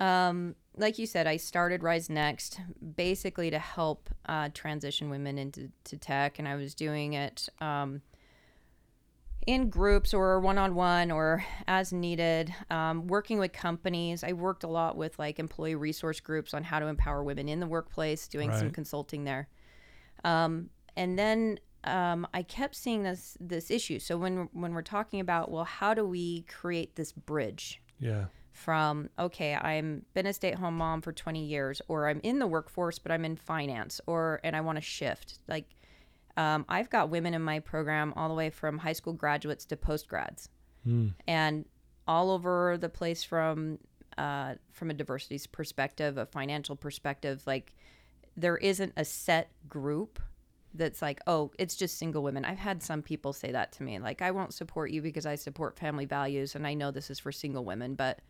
[0.00, 2.60] um, like you said, I started Rise Next
[2.94, 8.02] basically to help uh, transition women into to tech, and I was doing it um,
[9.46, 14.22] in groups or one on one or as needed, um, working with companies.
[14.22, 17.60] I worked a lot with like employee resource groups on how to empower women in
[17.60, 19.48] the workplace, doing some consulting there.
[20.22, 23.98] Um, and then um, I kept seeing this this issue.
[23.98, 28.26] So when when we're talking about well, how do we create this bridge Yeah.
[28.52, 32.38] from okay, I'm been a stay at home mom for 20 years, or I'm in
[32.38, 35.38] the workforce but I'm in finance, or and I want to shift.
[35.48, 35.66] Like
[36.36, 39.76] um, I've got women in my program all the way from high school graduates to
[39.76, 40.48] post grads,
[40.86, 41.14] Mm.
[41.26, 41.64] and
[42.06, 43.78] all over the place from
[44.16, 47.42] uh, from a diversity perspective, a financial perspective.
[47.46, 47.74] Like
[48.36, 50.20] there isn't a set group
[50.78, 52.44] that's like, oh, it's just single women.
[52.44, 55.34] I've had some people say that to me, like, I won't support you because I
[55.34, 58.20] support family values, and I know this is for single women, but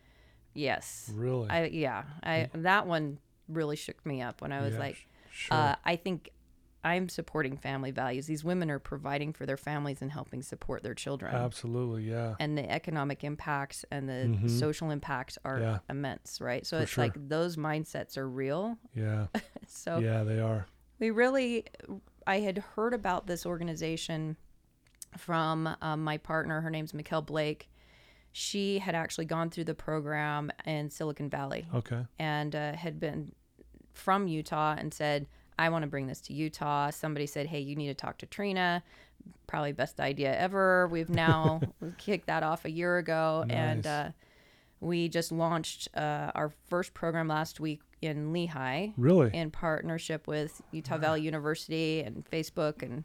[0.53, 1.49] yes, Really?
[1.49, 5.57] I yeah, I that one really shook me up when I was Yeah, like, sure.
[5.57, 6.29] uh, I think
[6.83, 8.25] I'm supporting family values.
[8.25, 11.35] These women are providing for their families and helping support their children.
[11.35, 12.03] Absolutely.
[12.09, 12.35] Yeah.
[12.39, 14.49] And the economic impacts and the Mhm.
[14.49, 15.79] social impacts are Yeah.
[15.89, 16.65] immense, right?
[16.65, 17.03] So For it's sure.
[17.03, 18.77] like those mindsets are real.
[18.95, 19.27] Yeah.
[19.67, 20.65] So yeah, they are.
[20.99, 21.65] we really,
[22.29, 24.37] I had heard about this organization
[25.17, 26.61] from um, my partner.
[26.61, 27.69] Her name's Mikkel Blake.
[28.31, 32.05] She had actually gone through the program in Silicon Valley Okay.
[32.19, 33.31] and uh, had been
[33.93, 35.25] from Utah and said,
[35.57, 36.91] I want to bring this to Utah.
[36.91, 38.83] Somebody said, Hey, you need to talk to Trina.
[39.47, 40.87] Probably best idea ever.
[40.87, 41.61] We've now
[41.97, 43.45] kicked that off a year ago.
[43.49, 44.09] And uh,
[44.79, 49.29] we just launched uh, our first program last week in Lehi Really?
[49.33, 53.03] in partnership with Utah Valley University and Facebook and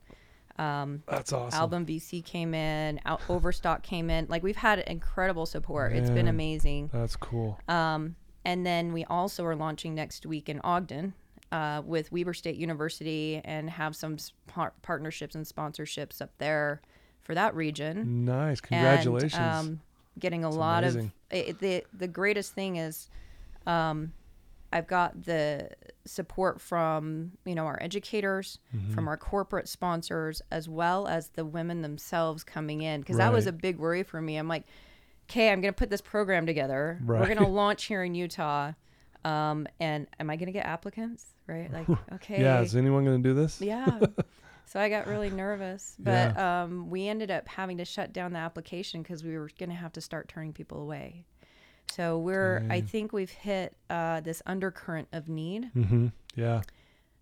[1.06, 1.58] That's awesome.
[1.58, 4.26] Album VC came in, Out Overstock came in.
[4.28, 5.92] Like we've had incredible support.
[5.92, 6.90] It's been amazing.
[6.92, 7.58] That's cool.
[7.68, 11.14] Um, and then we also are launching next week in Ogden
[11.50, 16.82] uh, with Weber State University and have some par- partnerships and sponsorships up there
[17.22, 18.24] for that region.
[18.26, 18.60] nice.
[18.60, 19.34] Congratulations.
[19.34, 19.80] And, um,
[20.18, 21.12] getting a That's lot amazing.
[21.30, 23.08] of it, the the greatest thing is,
[23.66, 24.12] um,
[24.74, 25.70] I've got the
[26.04, 28.92] support from you know our educators, Mm-hmm.
[28.92, 33.46] from our corporate sponsors, as well as the women themselves coming in because that was
[33.46, 34.36] a big worry for me.
[34.36, 34.64] I'm like,
[35.30, 36.98] okay, I'm gonna put this program together.
[37.06, 38.72] We're gonna launch here in Utah,
[39.24, 41.24] um, and am I gonna get applicants?
[41.46, 41.72] Right?
[41.72, 42.60] Like, okay, yeah.
[42.62, 43.60] Is anyone going to do this?
[43.60, 44.00] yeah.
[44.66, 48.38] So I got really nervous, but um, we ended up having to shut down the
[48.38, 51.26] application because we were going to have to start turning people away.
[51.90, 56.08] So we're, I think we've hit uh, this undercurrent of need, Mm-hmm.
[56.36, 56.62] Yeah.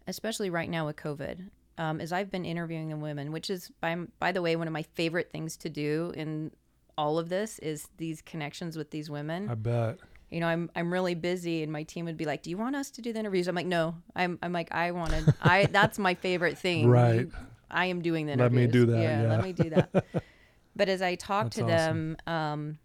[0.07, 1.49] especially right now with COVID.
[1.79, 4.73] Um, as I've been interviewing the women, which is by by the way one of
[4.73, 6.51] my favorite things to do in
[6.99, 9.99] all of this is these connections with these women I bet.
[10.31, 12.77] you know, I'm I'm really busy, and my team would be like, "Do you want
[12.77, 15.99] us to do the interviews?" I'm like, "No, I'm I'm like I wanted I that's
[15.99, 16.89] my favorite thing.
[16.89, 17.21] Right.
[17.21, 17.33] You-
[17.71, 18.61] I am doing the interviews.
[18.61, 19.29] Let me do that, Yeah, yeah.
[19.29, 20.05] let me do that.
[20.77, 22.79] but as I talk That's to them, um,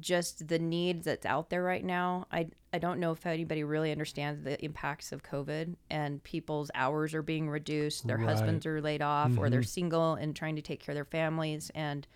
[0.00, 3.92] just the need that's out there right now, I I don't know if anybody really
[3.92, 8.26] understands the impacts of COVID and people's hours are being reduced, their Right.
[8.28, 9.66] husbands are laid off, or they're Mhm.
[9.66, 12.06] single and trying to take care of their families and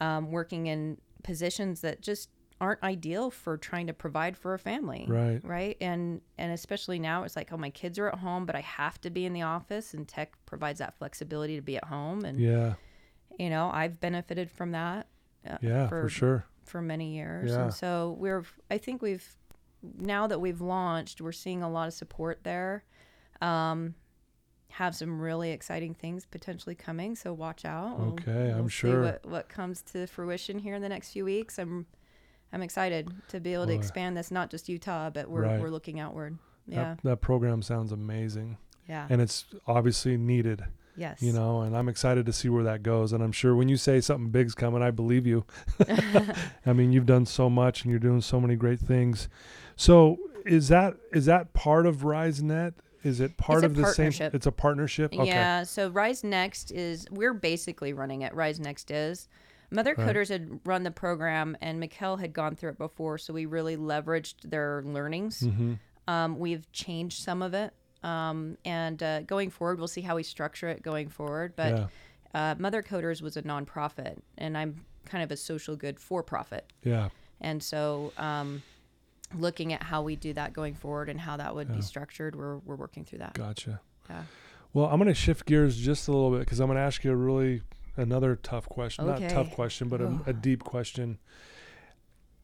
[0.00, 5.06] um, working in positions that just aren't ideal for trying to provide for a family
[5.08, 5.40] Right.
[5.42, 8.60] right and and especially now it's like oh my kids are at home but i
[8.60, 12.22] have to be in the office and tech provides that flexibility to be at home
[12.26, 12.74] and Yeah.
[13.38, 15.06] you know i've benefited from that
[15.48, 15.88] uh, Yeah.
[15.88, 16.44] For, sure.
[16.64, 17.64] For many years Yeah.
[17.64, 19.26] and so we're i think we've
[19.98, 22.84] now that we've launched we're seeing a lot of support there
[23.40, 23.94] um
[24.68, 28.70] have some really exciting things potentially coming so watch out We'll- Okay, I'm we'll see
[28.70, 29.02] sure.
[29.02, 31.86] what, what comes to fruition here in the next few weeks i'm
[32.52, 35.60] i'm excited to be able to expand this not just utah but we're, Right.
[35.60, 40.62] we're looking outward yeah That, that program sounds amazing, yeah and it's obviously needed.
[40.96, 43.12] Yes You know, and I'm excited to see where that goes.
[43.12, 45.44] And I'm sure when you say something big's coming, I believe you.
[46.66, 49.28] I mean, you've done so much, and you're doing so many great things.
[49.76, 52.80] So, is that is that part of Rise Next?
[53.02, 54.12] Is it part of the same?
[54.34, 55.14] It's a partnership.
[55.14, 55.26] Okay.
[55.26, 58.34] Yeah, so Rise Next is we're basically running it.
[58.34, 59.28] Rise Next is
[59.70, 60.08] Mother Right.
[60.08, 63.76] Coders had run the program, and Mikkel had gone through it before, so we really
[63.76, 65.40] leveraged their learnings.
[65.40, 65.74] Mm-hmm.
[66.08, 67.72] Um, we've changed some of it,
[68.02, 71.54] um, and uh, going forward, we'll see how we structure it going forward.
[71.56, 71.88] But
[72.34, 72.50] yeah.
[72.52, 76.72] uh, Mother Coders was a nonprofit, and I'm kind of a social good for profit,
[76.84, 77.08] Yeah.
[77.40, 78.12] and so.
[78.18, 78.62] Um,
[79.38, 81.76] looking at how we do that going forward and how that would Yeah.
[81.76, 83.80] be structured we're, we're working through that Gotcha.
[84.08, 84.24] Yeah.
[84.72, 87.04] Well, I'm going to shift gears just a little bit because I'm going to ask
[87.04, 87.62] you a really
[87.96, 89.06] another tough question.
[89.06, 91.18] Not tough question, but a, a deep question.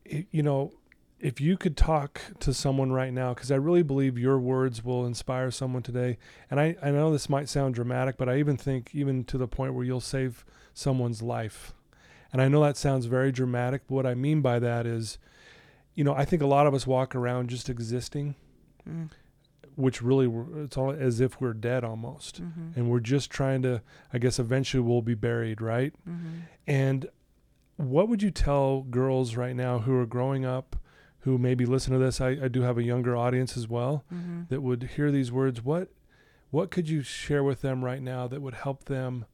[0.09, 0.75] I- You know,
[1.18, 5.07] if you could talk to someone right now, because I really believe your words will
[5.07, 6.18] inspire someone today.
[6.50, 9.48] And I, I know this might sound dramatic, but I even think even to the
[9.48, 11.72] point where you'll save someone's life.
[12.33, 15.16] And I know that sounds very dramatic, but what I mean by that is,
[15.94, 18.35] you know, I think a lot of us walk around just existing,
[18.88, 19.09] Mm.
[19.74, 20.31] which really
[20.62, 24.38] it's all as if we're dead almost hmm and we're just trying to i guess
[24.38, 27.09] eventually we'll be buried right hmm and
[27.76, 30.76] what would you tell girls right now who are growing up
[31.27, 34.43] who maybe listen to this i, I do have a younger audience as well hmm
[34.49, 35.62] that would hear these words.
[35.65, 35.89] What
[36.51, 39.25] what could you share with them right now that would help them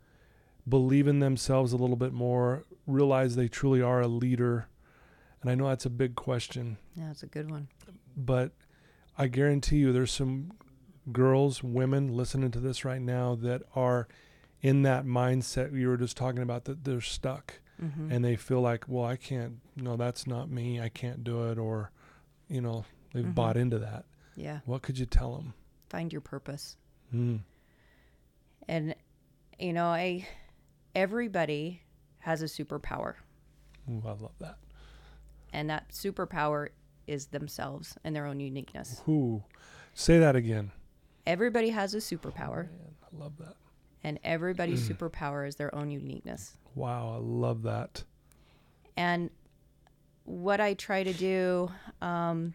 [0.67, 4.69] believe in themselves a little bit more realize they truly are a leader?
[5.43, 7.69] And I know that's a big question, Yeah, it's a good one.
[8.17, 8.53] but
[9.19, 10.53] I guarantee you there's some
[11.13, 14.09] girls, women listening to this right now that are
[14.63, 18.13] in that mindset you were just talking about that they're stuck Mm-hmm.
[18.13, 20.81] and they feel like, well, I can't, no, that's not me.
[20.81, 21.59] I can't do it.
[21.59, 21.91] Or,
[22.49, 23.35] you know, they've Mhm.
[23.35, 24.05] bought into that.
[24.37, 25.55] yeah, What could you tell them?
[25.89, 26.77] find your purpose.
[27.15, 27.41] Mm.
[28.69, 28.95] And
[29.59, 30.27] you know, I
[30.95, 31.83] everybody
[32.21, 33.15] has a superpower,
[33.91, 34.59] Ooh, I love that.
[35.53, 36.69] and that superpower
[37.07, 39.03] is themselves and their own uniqueness.
[39.09, 39.43] Ooh,
[39.95, 40.71] say that again.
[41.27, 43.57] Everybody has a superpower, Man, I love that.
[44.05, 46.57] And everybody's superpower is their own uniqueness.
[46.75, 48.05] Wow, I love that.
[48.97, 49.31] And
[50.25, 52.53] what I try to do um,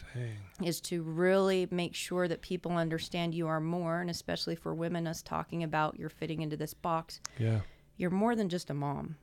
[0.64, 5.08] is to really make sure that people understand you are more, and especially for women,
[5.08, 7.20] us talking about you're fitting into this box.
[7.38, 7.60] Yeah.
[7.98, 9.18] You're more than just a mom.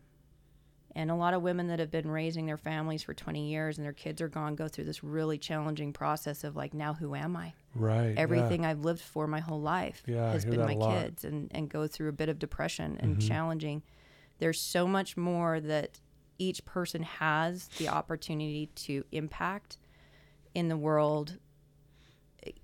[0.97, 3.85] And a lot of women that have been raising their families for 20 years and
[3.85, 7.37] their kids are gone go through this really challenging process of like, now who am
[7.37, 7.53] I?
[7.75, 8.11] Right.
[8.15, 8.21] yeah.
[8.21, 11.89] Everything I've lived for my whole life Yeah, has been my kids and, and go
[11.89, 13.27] through a bit of depression and Mhm.
[13.27, 13.83] challenging.
[14.39, 15.99] There's so much more that
[16.39, 19.79] each person has the opportunity to impact
[20.55, 21.39] in the world.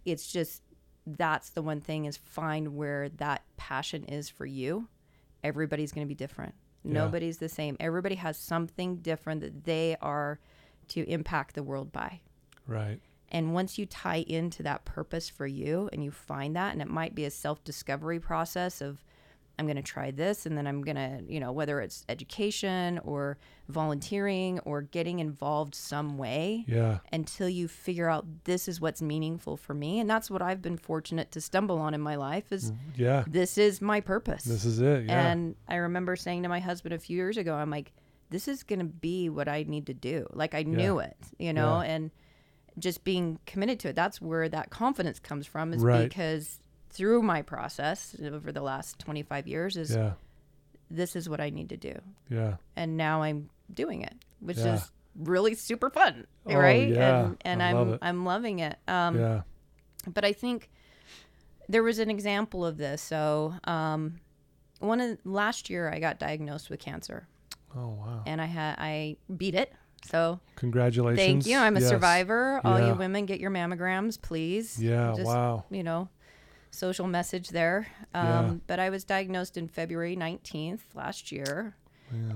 [0.05, 0.63] It's just
[1.07, 4.87] that's the one thing is find where that passion is for you.
[5.43, 6.55] Everybody's going to be different.
[6.85, 6.95] Yeah.
[6.95, 7.77] Nobody's the same.
[7.79, 10.39] Everybody has something different that they are
[10.89, 12.21] to impact the world by.
[12.67, 13.01] Right.
[13.29, 16.89] And once you tie into that purpose for you and you find that, and it
[16.89, 19.05] might be a self discovery process of,
[19.61, 22.99] I'm going to try this, and then I'm going to, you know, whether it's education
[23.05, 23.37] or
[23.69, 26.99] volunteering or getting involved some way Yeah.
[27.13, 30.01] until you figure out this is what's meaningful for me.
[30.01, 33.25] And that's what I've been fortunate to stumble on in my life is mm, Yeah.
[33.29, 34.45] this is my purpose.
[34.45, 35.05] This is it.
[35.05, 35.29] Yeah.
[35.31, 37.93] And I remember saying to my husband a few years ago, I'm like,
[38.31, 40.27] this is going to be what I need to do.
[40.33, 42.11] Like I knew it, you know, and
[42.79, 43.95] just being committed to it.
[43.97, 46.09] That's where that confidence comes from is Right.
[46.09, 50.13] because through my process over the last 25 years is yeah.
[50.91, 51.95] this is what I need to do.
[52.29, 52.57] Yeah.
[52.77, 54.75] And now I'm doing it, which Yeah.
[54.75, 56.27] is really super fun.
[56.47, 56.89] Oh, right.
[56.89, 57.25] yeah.
[57.27, 57.99] And, and I'm, love.
[58.03, 58.77] I'm loving it.
[58.89, 59.43] Um, yeah.
[60.13, 60.69] but I think
[61.69, 63.01] there was an example of this.
[63.03, 64.21] So, um,
[64.81, 67.29] one of last year, I got diagnosed with cancer,
[67.77, 68.23] Oh wow.
[68.27, 69.73] and I had I beat it.
[70.11, 71.19] So Congratulations.
[71.45, 71.59] thank you.
[71.59, 71.89] I'm a Yes.
[71.91, 72.61] survivor.
[72.65, 72.89] All Yeah.
[72.89, 74.83] you women, get your mammograms, please.
[74.83, 75.13] Yeah.
[75.15, 75.65] Just, wow.
[75.71, 76.09] You know,
[76.71, 77.87] social message there.
[78.15, 78.55] Um, Yeah.
[78.67, 81.75] But I was diagnosed in February 19th last year.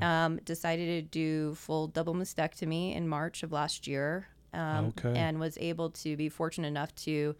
[0.00, 0.24] Yeah.
[0.26, 4.28] Um, decided to do full double mastectomy in March of last year.
[4.52, 5.18] Um, Okay.
[5.18, 7.34] And was able to be fortunate enough to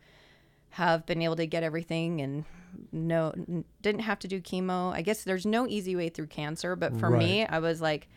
[0.70, 2.44] have been able to get everything and
[2.90, 4.92] no n- didn't have to do chemo.
[4.92, 8.08] I guess there's no easy way through cancer, but for me, I was like,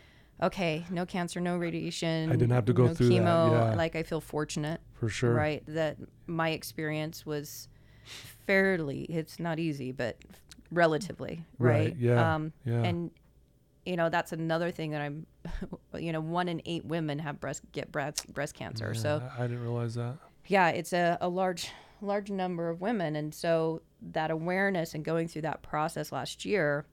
[0.42, 2.32] okay, no cancer, no radiation.
[2.32, 3.52] I didn't have to go no through that, chemo.
[3.52, 3.76] yeah.
[3.76, 5.34] Like I feel fortunate, For sure.
[5.34, 5.64] right?
[5.68, 7.68] That my experience was
[8.46, 9.02] fairly.
[9.04, 10.18] It's not easy, but
[10.72, 11.96] relatively, Right, right?
[11.98, 12.84] yeah, Um, yeah.
[12.84, 13.12] And
[13.86, 15.26] you know that's another thing that I'm.
[15.98, 18.92] You know, one in eight women have breast get breast breast cancer.
[18.94, 20.18] Yeah, So I didn't realize that.
[20.46, 25.28] yeah, it's a, a large large number of women, and so that awareness and going
[25.28, 26.86] through that process last year,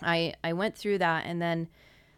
[0.00, 1.68] I I went through that, and then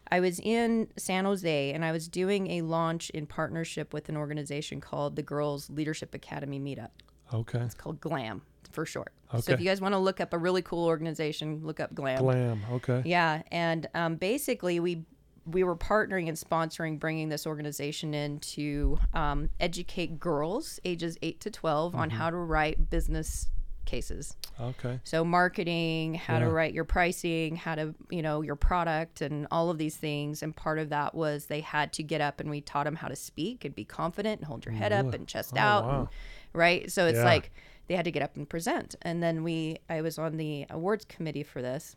[0.09, 4.15] I was in San Jose, and I was doing a launch in partnership with an
[4.15, 6.91] organization called the Girls Leadership Academy Meetup.
[7.33, 7.59] Okay.
[7.59, 9.13] It's called GLAM for short.
[9.33, 9.41] Okay.
[9.41, 12.19] So if you guys want to look up a really cool organization, look up GLAM.
[12.19, 12.61] Glam.
[12.73, 13.01] Okay.
[13.05, 15.03] Yeah, and um, basically we
[15.47, 21.39] we were partnering and sponsoring bringing this organization in to um, educate girls ages eight
[21.41, 22.17] to 12 on Mm-hmm.
[22.17, 23.49] how to write business
[23.85, 24.35] cases.
[24.59, 24.99] Okay.
[25.03, 29.69] So marketing, how to write your pricing, how to you know your product, and all
[29.69, 30.41] of these things.
[30.41, 33.07] And part of that was they had to get up and we taught them how
[33.07, 35.99] to speak and be confident and hold your head up and chest Oh, out, wow.
[35.99, 36.07] and,
[36.55, 36.91] right?
[36.91, 37.25] So it's Yeah.
[37.25, 37.51] like
[37.87, 38.95] they had to get up and present.
[39.01, 41.95] And then we, I was on the awards committee for this,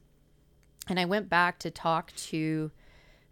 [0.88, 2.70] and I went back to talk to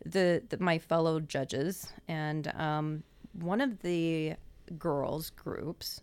[0.04, 4.34] the, the my fellow judges, and um, one of the
[4.78, 6.02] girls groups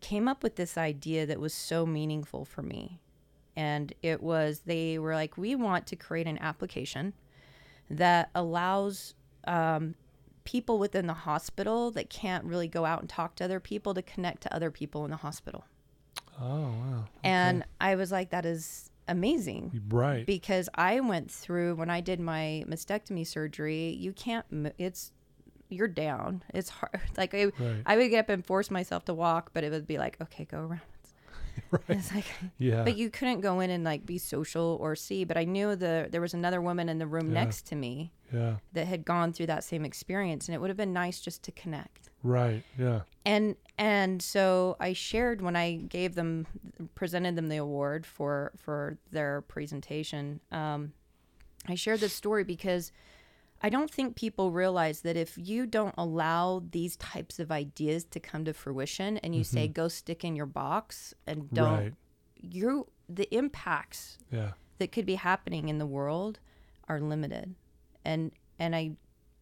[0.00, 3.00] came up with this idea that was so meaningful for me.
[3.56, 7.12] And it was they were like, we want to create an application
[7.88, 9.14] that allows
[9.46, 9.94] um,
[10.44, 14.02] people within the hospital that can't really go out and talk to other people to
[14.02, 15.64] connect to other people in the hospital.
[16.40, 17.04] Oh wow.
[17.22, 20.24] And I was like, that is amazing Right.
[20.26, 23.90] because I went through when I did my mastectomy surgery.
[23.90, 24.44] You can't.
[24.78, 25.12] It's
[25.70, 26.42] you're down.
[26.52, 27.00] It's hard.
[27.16, 27.82] Like I, Right.
[27.86, 30.44] I would get up and force myself to walk, but it would be like, okay,
[30.44, 30.80] go around.
[31.70, 31.82] right.
[31.88, 32.26] It's like,
[32.58, 32.84] Yeah.
[32.84, 35.24] but you couldn't go in and like be social or see.
[35.24, 37.42] But I knew the there was another woman in the room Yeah.
[37.44, 38.56] next to me yeah.
[38.72, 41.52] that had gone through that same experience, and it would have been nice just to
[41.52, 42.10] connect.
[42.22, 42.62] Right.
[42.78, 43.00] Yeah.
[43.26, 46.46] And and so I shared when I gave them
[46.94, 50.40] presented them the award for for their presentation.
[50.50, 50.92] Um,
[51.66, 52.92] I shared this story because
[53.64, 58.20] I don't think people realize that if you don't allow these types of ideas to
[58.20, 61.84] come to fruition and you say go stick in your box and don't Mm-hmm.
[61.84, 61.94] Right.
[62.58, 64.50] you the impacts Yeah.
[64.78, 66.40] that could be happening in the world
[66.88, 67.54] are limited
[68.04, 68.92] and and i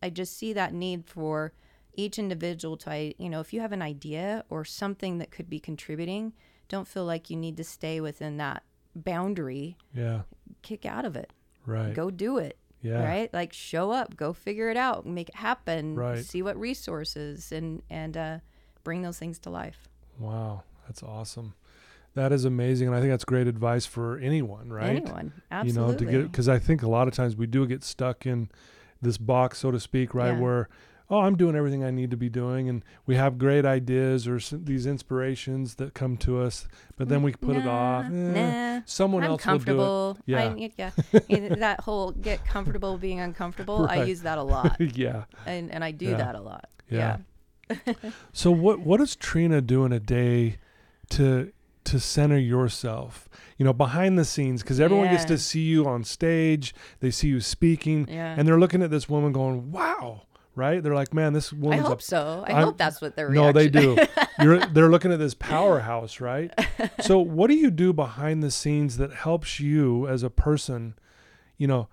[0.02, 1.52] i just see that need for
[1.94, 5.48] each individual to I- you know if you have an idea or something that could
[5.50, 6.32] be contributing
[6.68, 8.62] don't feel like you need to stay within that
[8.94, 10.22] boundary Yeah.
[10.62, 11.30] kick out of it
[11.66, 11.92] Right.
[11.94, 13.02] go do it Yeah.
[13.04, 16.24] right like show up go figure it out make it happen Right.
[16.24, 18.38] see what resources and and uh
[18.84, 20.62] bring those things to life Wow.
[20.86, 21.54] That's awesome.
[22.14, 22.88] That is amazing.
[22.88, 24.90] And I think that's great advice for anyone, right?
[24.96, 27.66] anyone absolutely You know, to get because I think a lot of times we do
[27.66, 28.50] get stuck in
[29.00, 30.34] this box, so to speak, right?
[30.34, 30.40] Yeah.
[30.40, 30.68] Where,
[31.12, 32.68] oh, I'm doing everything I need to be doing.
[32.70, 37.32] And we have great ideas or these inspirations that come to us, but then we
[37.34, 38.08] put it off.
[38.10, 38.82] Nah, Eh, nah.
[38.86, 40.18] Someone I'm else will do comfortable.
[40.26, 40.54] Yeah.
[40.54, 40.90] I, yeah.
[41.56, 43.86] That whole get comfortable being uncomfortable.
[43.88, 45.24] I use that a lot, yeah.
[45.46, 46.16] and and I do Yeah.
[46.16, 46.68] that a lot.
[46.90, 47.18] Yeah.
[48.32, 50.56] So what what does Trina do in a day
[51.10, 51.52] to
[51.84, 53.28] to center yourself?
[53.58, 57.28] You know, behind the scenes, because everyone gets to see you on stage, they see
[57.28, 58.34] you speaking, Yeah.
[58.36, 60.22] and they're looking at this woman going, "Wow!"
[60.54, 60.82] Right?
[60.82, 62.44] They're like, "Man, this I woman's hope a so.
[62.46, 63.30] I I'm- hope that's what they're.
[63.30, 63.96] no, they do.
[64.42, 66.52] You're, they're looking at this powerhouse, right?
[67.00, 70.94] So, what do you do behind the scenes that helps you as a person,
[71.56, 71.88] you know,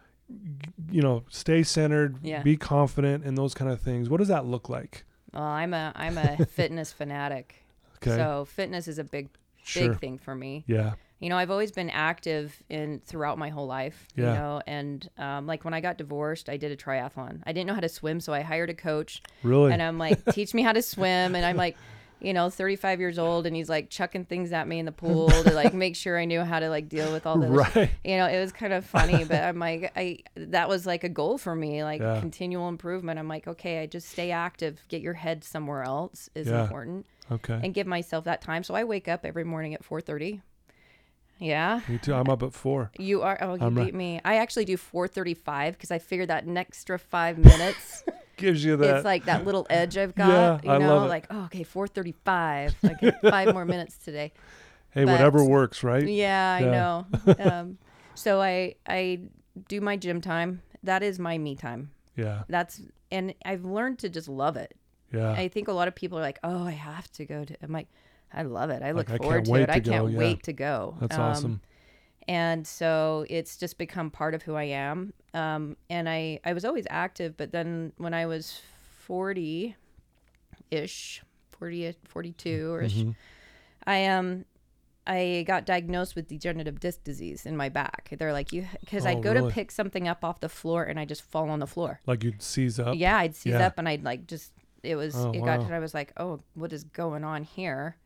[0.91, 2.41] you know, stay centered, Yeah.
[2.43, 4.10] be confident, and those kind of things?
[4.10, 5.05] What does that look like?
[5.34, 7.55] Well, I'm a I'm a fitness fanatic.
[7.97, 9.30] Okay, So fitness is a big
[9.64, 10.64] sure, big thing for me.
[10.68, 14.07] yeah, You know, I've always been active in throughout my whole life.
[14.15, 14.28] yeah.
[14.28, 17.41] You know, and um, like when I got divorced, I did a triathlon.
[17.45, 19.22] I didn't know how to swim, so I hired a coach.
[19.43, 21.36] really, and I'm like, teach me how to swim.
[21.36, 21.76] And I'm like,
[22.22, 25.28] you know, 35 years old, and he's like chucking things at me in the pool
[25.30, 27.49] to like make sure I knew how to like deal with all this.
[27.49, 31.03] right, You know, it was kind of funny, but I'm like, I that was like
[31.05, 32.20] a goal for me, like Yeah.
[32.20, 33.20] continual improvement.
[33.20, 36.61] I'm like, okay, I just stay active, get your head somewhere else is Yeah.
[36.63, 37.59] important, okay.
[37.63, 38.63] and give myself that time.
[38.63, 40.41] So I wake up every morning at 4:30.
[41.40, 41.82] Yeah.
[41.88, 42.14] Me too.
[42.14, 42.92] I'm up at four.
[43.00, 43.86] You are oh you I'm right.
[43.86, 44.20] beat me.
[44.26, 48.04] I actually do 4:35 because I figured that an extra five minutes
[48.38, 48.98] Gives you that.
[48.98, 50.64] it's like that little edge I've got.
[50.64, 52.74] Yeah, you know, like oh, okay, four thirty-five.
[52.82, 54.32] Like five more minutes today.
[54.92, 56.08] hey, but- whatever works, right?
[56.08, 57.06] Yeah, I know.
[57.40, 57.78] um,
[58.16, 59.22] so I I
[59.68, 60.62] do my gym time.
[60.84, 61.92] That is my me time.
[62.16, 62.82] Yeah, That's
[63.12, 64.74] and I've learned to just love it.
[65.14, 67.56] yeah, I think a lot of people are like, oh, I have to go to.
[67.62, 67.90] I'm like,
[68.34, 68.82] I love it.
[68.84, 69.65] I look Like, forward can't to it.
[69.67, 70.17] to I go, can't yeah.
[70.17, 70.95] wait to go.
[70.99, 71.61] that's Um, awesome.
[72.27, 75.13] and so it's just become part of who I am.
[75.34, 78.61] Um, and I I was always active, but then when I was
[78.99, 79.75] forty
[80.71, 83.15] ish, 40, 42 or ish, Mhm.
[83.86, 84.45] I um
[85.07, 88.09] I got diagnosed with degenerative disc disease in my back.
[88.19, 89.49] They're like you because Oh, I'd go really?
[89.49, 91.99] to pick something up off the floor and I just fall on the floor.
[92.05, 92.95] Like you'd seize up.
[92.95, 93.65] Yeah, I'd seize Yeah.
[93.65, 94.53] up and I'd like just
[94.84, 95.67] it was Oh, it got wow.
[95.69, 97.97] to I was like, "Oh, what is going on here?"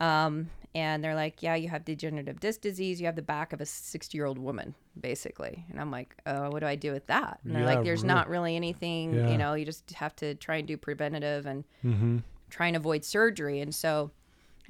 [0.00, 3.00] Um and they're like, "Yeah, you have degenerative disc disease.
[3.00, 6.66] You have the back of a 60-year-old woman, basically." And I'm like, "Oh, what do
[6.66, 9.28] I do with that?" And they're Yeah, like, "There's not really anything, Yeah.
[9.32, 12.18] you know, you just have to try and do preventative and Mm-hmm.
[12.50, 14.12] try and avoid surgery." And so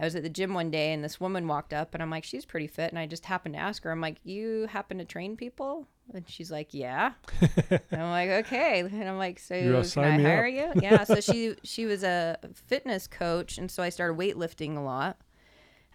[0.01, 2.25] I was at the gym one day and this woman walked up and I'm like,
[2.25, 2.89] she's pretty fit.
[2.91, 5.87] And I just happened to ask her, I'm like, you happen to train people?
[6.15, 7.13] And she's like, yeah.
[7.71, 8.81] and I'm like, okay.
[8.81, 10.73] And I'm like, so You're can I me up." hire you?
[10.83, 11.05] Yeah.
[11.05, 15.19] So she she was a fitness coach, and so I started weightlifting a lot.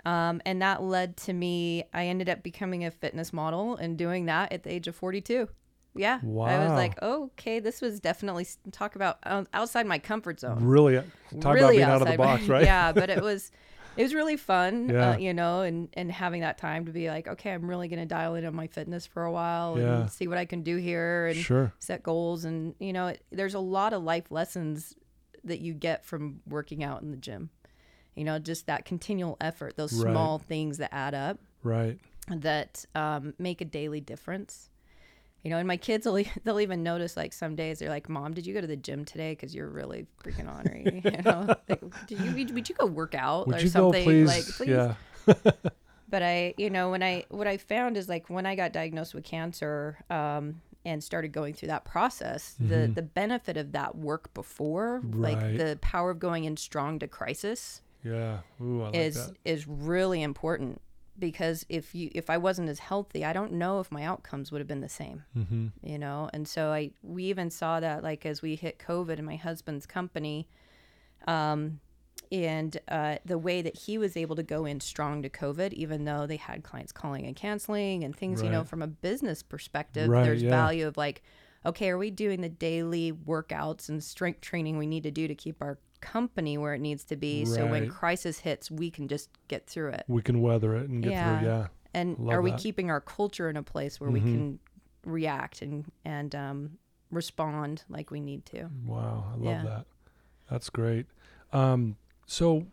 [0.06, 1.86] Um, and that led to me.
[1.94, 5.50] I ended up becoming a fitness model and doing that at the age of 42.
[5.96, 6.20] Yeah.
[6.22, 6.76] I was Wow.
[6.76, 11.04] like, okay, this was definitely talk about um, outside my comfort zone Really, uh,
[11.42, 12.64] talk about being out of the my- box, right?
[12.64, 13.52] yeah, but it was
[13.98, 15.12] it was really fun, Yeah.
[15.12, 18.06] uh, you know, and and having that time to be like, okay, I'm really gonna
[18.06, 20.02] dial in on my fitness for a while Yeah.
[20.02, 21.74] and see what I can do here and Sure.
[21.80, 24.96] set goals, and you know, it, there's a lot of life lessons
[25.44, 27.50] that you get from working out in the gym.
[28.16, 30.12] You know, just that continual effort, those Right.
[30.12, 32.00] small things that add up Right.
[32.30, 34.70] that um, make a daily difference.
[35.46, 38.34] You know, and my kids will they'll even notice like some days they're like, "Mom,
[38.34, 39.34] did you go to the gym today?
[39.34, 43.46] Because you're really freaking ornery." You know, like, did you would you go work out
[43.48, 44.04] Would or something?
[44.04, 44.28] please?
[44.28, 44.70] Like, please.
[44.70, 44.96] Yeah.
[46.08, 49.14] But I, you know, when I what I found is like when I got diagnosed
[49.16, 52.96] with cancer um, and started going through that process, the Mhm.
[52.96, 55.36] the benefit of that work before, Right.
[55.36, 58.40] like the power of going in strong to crisis, Yeah.
[58.62, 59.34] Ooh, I like is that.
[59.46, 60.80] is really important
[61.18, 64.60] because if you if I wasn't as healthy, I don't know if my outcomes would
[64.60, 65.24] have been the same.
[65.38, 65.68] Mm-hmm.
[65.84, 69.26] You know, and so I we even saw that like as we hit COVID in
[69.26, 70.48] my husband's company,
[71.28, 71.80] um,
[72.32, 76.06] and uh, the way that he was able to go in strong to COVID, even
[76.06, 78.42] though they had clients calling and canceling and things.
[78.42, 80.50] You know, from a business perspective, Right, there's yeah.
[80.50, 81.24] value of like,
[81.66, 85.36] okay, are we doing the daily workouts and strength training we need to do to
[85.36, 89.30] keep our company where it needs to be so when crisis hits we can just
[89.48, 91.40] get through it We can weather it and get Yeah.
[91.40, 91.48] through.
[91.48, 91.68] Yeah.
[91.94, 92.60] and Love are we that.
[92.60, 94.32] keeping our culture in a place where we Mhm.
[94.32, 94.60] can
[95.06, 96.78] react and and um,
[97.12, 99.64] respond like we need to Wow, I love Yeah.
[99.64, 99.86] that.
[100.50, 101.06] That's great.
[101.54, 101.96] Um,
[102.28, 102.68] so,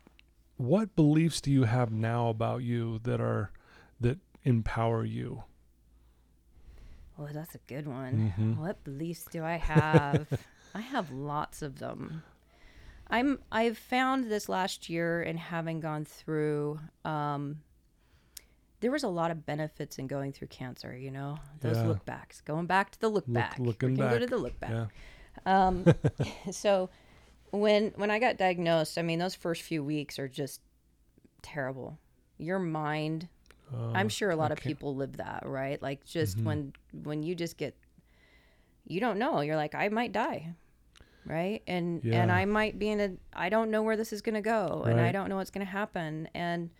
[0.56, 3.50] what beliefs do you have now about you that are
[4.00, 5.44] that empower you?
[7.18, 8.56] oh that's a good one Mhm.
[8.56, 10.26] what beliefs do i have
[10.74, 12.22] i have lots of them
[13.12, 17.60] i'm i've found this last year and having gone through um,
[18.80, 21.86] there was a lot of benefits in going through cancer you know those Yeah.
[21.86, 24.58] look backs going back to the look, Look- back looking can go to the look
[24.58, 24.86] back Yeah.
[25.46, 25.84] Um,
[26.50, 26.90] so
[27.52, 30.60] when when I got diagnosed, I mean those first few weeks are just
[31.42, 31.98] terrible.
[32.38, 33.28] Your mind,
[33.72, 35.80] Uh, I'm sure a lot of people live that, right?
[35.82, 36.44] Like just Mhm.
[36.44, 36.72] when
[37.04, 37.74] when you just get
[38.84, 40.54] you don't know, you're like I might die.
[41.24, 41.62] Right?
[41.66, 44.40] And and I might be in a I don't know where this is going to
[44.40, 46.70] go and I don't know what's going to happen and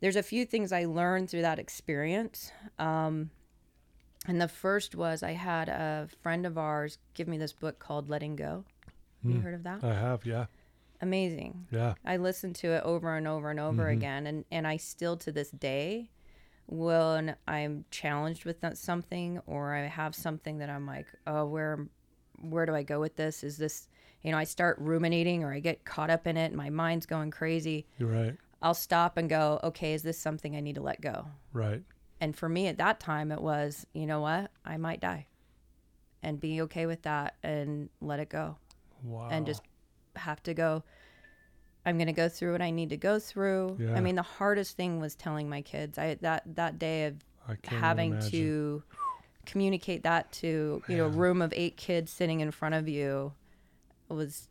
[0.00, 2.52] there's a few things I learned through that experience.
[2.78, 3.30] Um,
[4.26, 8.08] and the first was I had a friend of ours give me this book called
[8.10, 8.64] Letting Go.
[9.22, 9.42] Have You Hmm.
[9.44, 9.82] heard of that?
[9.84, 10.26] I have.
[10.26, 10.46] Yeah.
[11.00, 11.66] Amazing.
[11.70, 11.94] Yeah.
[12.04, 13.92] I listened to it over and over and over Mhm.
[13.92, 16.10] again, and and I still to this day,
[16.66, 21.86] when I'm challenged with that- something or I have something that I'm like, oh, where
[22.40, 23.42] where do I go with this?
[23.44, 23.88] Is this
[24.22, 27.06] you know I start ruminating or I get caught up in it, and my mind's
[27.06, 27.86] going crazy.
[27.98, 28.34] You're right.
[28.62, 31.26] I'll stop and go, okay, is this something I need to let go?
[31.52, 31.82] Right.
[32.20, 35.26] And for me at that time, it was, you know what, I might die,
[36.22, 38.56] and be okay with that and let it go
[39.04, 39.28] Wow.
[39.30, 39.60] and just
[40.16, 40.82] have to go
[41.84, 43.94] i'm going to go through what i need to go through Yeah.
[43.94, 47.16] i mean the hardest thing was telling my kids i that that day of
[47.64, 48.30] having imagine.
[48.30, 48.82] to
[49.46, 53.32] communicate that to you know a room of eight kids sitting in front of you
[54.08, 54.48] was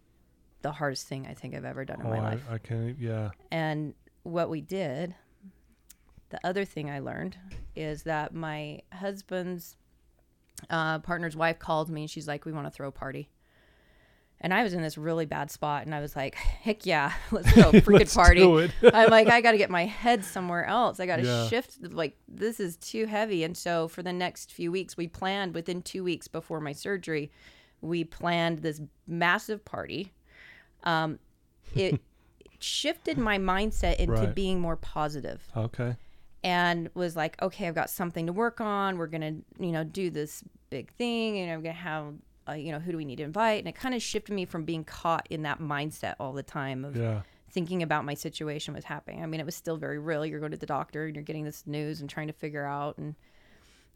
[0.62, 2.98] the hardest thing i think i've ever done in Oh, my I, life I can't.
[2.98, 3.30] Yeah.
[3.52, 3.94] and
[4.24, 5.14] what we did
[6.30, 7.38] the other thing i learned
[7.76, 9.76] is that my husband's
[10.70, 13.30] uh, partner's wife called me and she's like we want to throw a party
[14.42, 17.52] and i was in this really bad spot and i was like heck yeah let's
[17.54, 18.44] go freaking Let's party
[18.94, 21.48] i'm like i gotta get my head somewhere else i gotta Yeah.
[21.48, 25.54] shift like this is too heavy and so for the next few weeks we planned
[25.56, 27.32] within two weeks before my surgery
[27.82, 30.12] we planned this massive party
[30.84, 31.18] um,
[31.76, 32.00] it
[32.60, 34.36] shifted my mindset into Right.
[34.36, 35.96] being more positive okay.
[36.44, 38.98] and was like, okay, I've got something to work on.
[38.98, 42.14] We're gonna, you know, do this big thing, and I'm gonna have,
[42.48, 43.60] uh, you know, who do we need to invite?
[43.60, 46.86] And it kind of shifted me from being caught in that mindset all the time
[46.86, 47.22] of Yeah.
[47.50, 49.24] thinking about my situation was happening.
[49.24, 50.26] I mean, it was still very real.
[50.26, 52.98] You're going to the doctor and you're getting this news and trying to figure out
[52.98, 53.16] and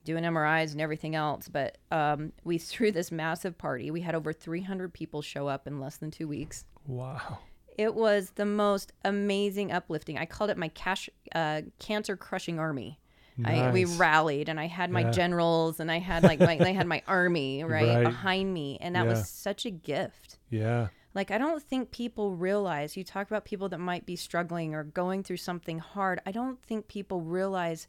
[0.05, 1.47] doing MRIs and everything else.
[1.49, 3.91] But um, we threw this massive party.
[3.91, 6.65] We had over 300 people show up in less than two weeks.
[6.87, 7.39] Wow.
[7.77, 10.17] It was the most amazing uplifting.
[10.17, 12.98] I called it my cash, uh, cancer crushing army.
[13.45, 15.11] I, we rallied, and I had my Yeah.
[15.11, 18.03] generals, and I had like my, I had my army right, Right.
[18.03, 19.09] behind me, and that Yeah.
[19.13, 20.37] was such a gift.
[20.49, 20.87] Yeah.
[21.13, 22.95] Like I don't think people realize.
[22.95, 26.21] You talk about people that might be struggling or going through something hard.
[26.25, 27.87] I don't think people realize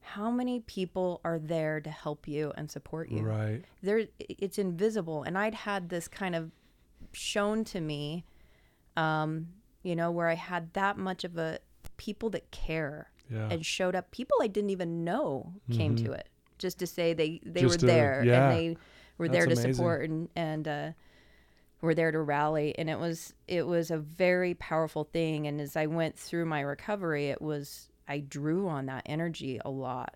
[0.00, 3.64] how many people are there to help you and support you Right.
[3.82, 6.52] there it's invisible and i'd had this kind of
[7.12, 8.24] shown to me
[8.96, 9.48] um
[9.82, 11.58] you know where i had that much of a
[11.96, 13.48] people that care Yeah.
[13.50, 17.40] and showed up people i didn't even know came to it just to say they
[17.44, 18.50] they Just were to- there yeah.
[18.50, 18.76] and they
[19.18, 19.74] were there to amazing.
[19.74, 20.90] support and and uh
[21.82, 25.76] were there to rally and it was it was a very powerful thing and as
[25.76, 30.14] i went through my recovery it was i drew on that energy a lot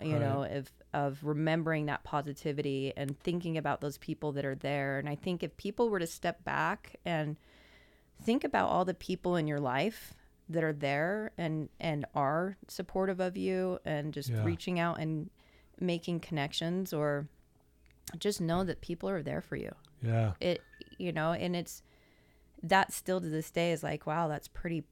[0.00, 0.20] you Right.
[0.20, 5.08] know of of remembering that positivity and thinking about those people that are there and
[5.08, 7.36] i think if people were to step back and
[8.22, 10.14] think about all the people in your life
[10.48, 14.44] that are there and and are supportive of you and just Yeah.
[14.44, 15.30] reaching out and
[15.80, 17.26] making connections or
[18.18, 19.72] just know that people are there for you
[20.02, 20.32] Yeah.
[20.40, 20.62] it
[20.98, 21.82] you know and it's
[22.62, 24.84] that still to this day is like wow that's pretty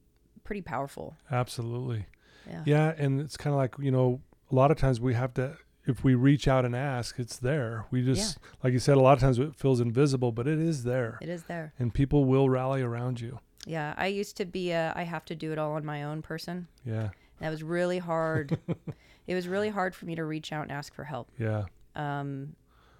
[0.43, 2.05] pretty powerful Absolutely.
[2.47, 5.33] yeah Yeah, and it's kind of like you know, a lot of times we have
[5.35, 7.85] to, if we reach out and ask, it's there.
[7.89, 10.83] We just, like you said, a lot of times it feels invisible, but it is
[10.83, 13.39] there, it is there and people will rally around you.
[13.65, 16.21] Yeah, I used to be a I have to do it all on my own
[16.21, 16.67] person.
[16.85, 17.09] Yeah.
[17.39, 18.57] That was really hard.
[19.27, 21.29] it was really hard for me to reach out and ask for help.
[21.39, 21.63] Yeah.
[21.95, 22.55] Um,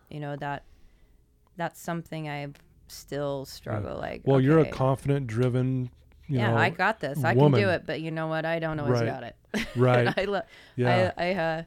[0.09, 0.63] you know that
[1.57, 2.47] that's something I
[2.87, 4.21] still struggle like.
[4.25, 5.89] Well, you're a confident, driven,
[6.27, 7.23] you yeah, know, I got this.
[7.23, 8.45] I can do it, but you know what?
[8.45, 9.05] I don't always Right.
[9.07, 9.35] got it.
[9.75, 10.13] right.
[10.17, 10.41] I, lo-
[10.75, 11.11] Yeah.
[11.17, 11.63] I, I uh,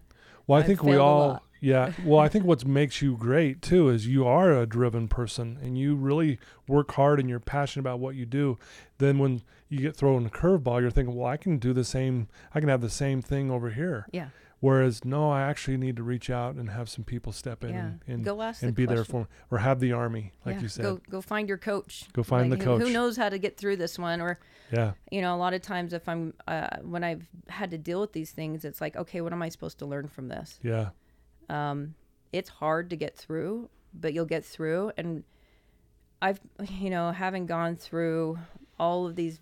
[0.46, 1.42] Well, I I've think we all.
[1.60, 1.92] Yeah.
[2.04, 5.78] Well, I think what makes you great too is you are a driven person and
[5.78, 8.58] you really work hard and you're passionate about what you do.
[8.98, 12.28] Then when you get thrown a curveball, you're thinking, well, I can do the same.
[12.54, 14.06] I can have the same thing over here.
[14.12, 14.28] yeah,
[14.60, 17.80] Whereas, no, I actually need to reach out and have some people step in yeah.
[17.80, 19.26] and, and, go ask and the be there question.
[19.48, 20.82] for, or have the army, like Yeah, you said.
[20.82, 22.04] Go go find your coach.
[22.12, 22.86] Go find Like, the who- coach.
[22.88, 24.20] Who knows how to get through this one?
[24.20, 24.40] Or
[24.72, 24.92] yeah.
[25.12, 28.12] you know, a lot of times if I'm uh, when I've had to deal with
[28.12, 30.58] these things, it's like, okay, what am I supposed to learn from this?
[30.62, 30.90] Yeah.
[31.48, 31.94] Um,
[32.32, 34.92] it's hard to get through, but you'll get through.
[34.96, 35.24] And
[36.20, 36.40] I've,
[36.70, 38.38] you know, having gone through
[38.78, 39.40] all of these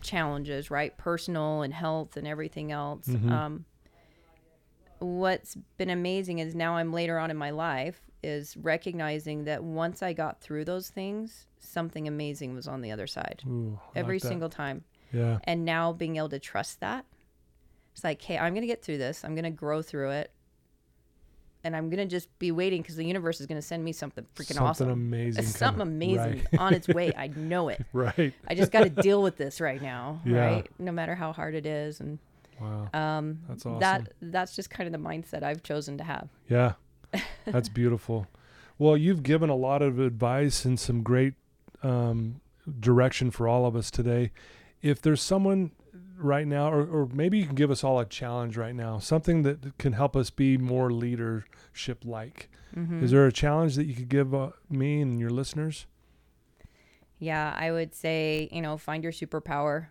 [0.00, 3.06] challenges, right, personal and health and everything else.
[3.06, 3.30] Mhm.
[3.30, 3.64] Um,
[4.98, 10.02] what's been amazing is now I'm later on in my life is recognizing that once
[10.02, 14.22] I got through those things, something amazing was on the other side Ooh, every like
[14.22, 14.84] single time.
[15.12, 15.38] Yeah.
[15.44, 17.04] And now being able to trust that,
[17.92, 19.24] it's like, hey, I'm going to get through this.
[19.24, 20.32] I'm going to grow through it.
[21.64, 23.92] And I'm going to just be waiting because the universe is going to send me
[23.92, 24.86] something freaking awesome.
[24.86, 24.90] Something awesome.
[24.92, 25.44] amazing.
[25.44, 25.94] It's something coming.
[26.16, 26.60] amazing Right.
[26.60, 27.12] on its way.
[27.16, 27.84] I know it.
[27.94, 28.32] right.
[28.46, 30.38] I just got to deal with this right now, Yeah.
[30.44, 30.68] right?
[30.78, 32.00] No matter how hard it is.
[32.00, 32.18] And
[32.60, 32.88] Wow.
[32.94, 33.80] um, That's awesome.
[33.80, 36.28] that that's just kind of the mindset I've chosen to have.
[36.48, 36.74] Yeah,
[37.46, 38.28] that's beautiful.
[38.78, 41.34] Well, you've given a lot of advice and some great
[41.82, 42.40] um,
[42.80, 44.30] direction for all of us today.
[44.84, 45.70] If there's someone
[46.18, 49.42] right now, or, or maybe you can give us all a challenge right now, something
[49.42, 52.48] that can help us be more leadership like.
[52.76, 53.02] Mm-hmm.
[53.04, 55.86] Is there a challenge that you could give uh, me and your listeners?
[57.18, 59.86] Yeah, I would say, you know, find your superpower.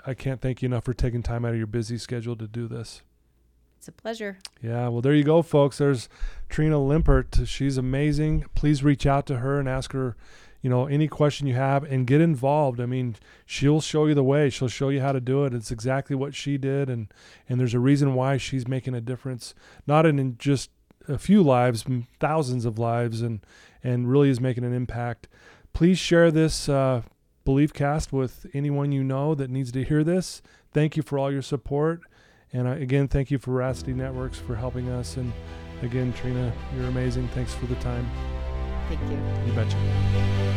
[0.06, 2.68] I can't thank you enough for taking time out of your busy schedule to do
[2.68, 3.02] this.
[3.78, 5.78] it's a pleasure Yeah, well, there you go, folks.
[5.78, 6.08] There's
[6.48, 7.46] Trina Limpert.
[7.48, 8.44] She's amazing.
[8.54, 10.14] Please reach out to her and ask her,
[10.64, 12.80] you know, any question you have and get involved.
[12.80, 14.48] I mean, she'll show you the way.
[14.48, 15.52] She'll show you how to do it.
[15.52, 17.12] It's exactly what she did, and
[17.46, 19.54] and there's a reason why she's making a difference,
[19.86, 20.70] not in, just
[21.06, 21.84] a few lives,
[22.18, 23.40] thousands of lives, and
[23.82, 25.28] and really is making an impact.
[25.74, 27.02] Please share this uh,
[27.44, 30.40] belief cast with anyone you know that needs to hear this.
[30.72, 32.00] Thank you for all your support.
[32.54, 35.18] And again, thank you for Veracity Networks for helping us.
[35.18, 35.30] And
[35.82, 37.28] again, Trina, you're amazing.
[37.34, 38.08] Thanks for the time.
[38.88, 40.53] thank you You betcha.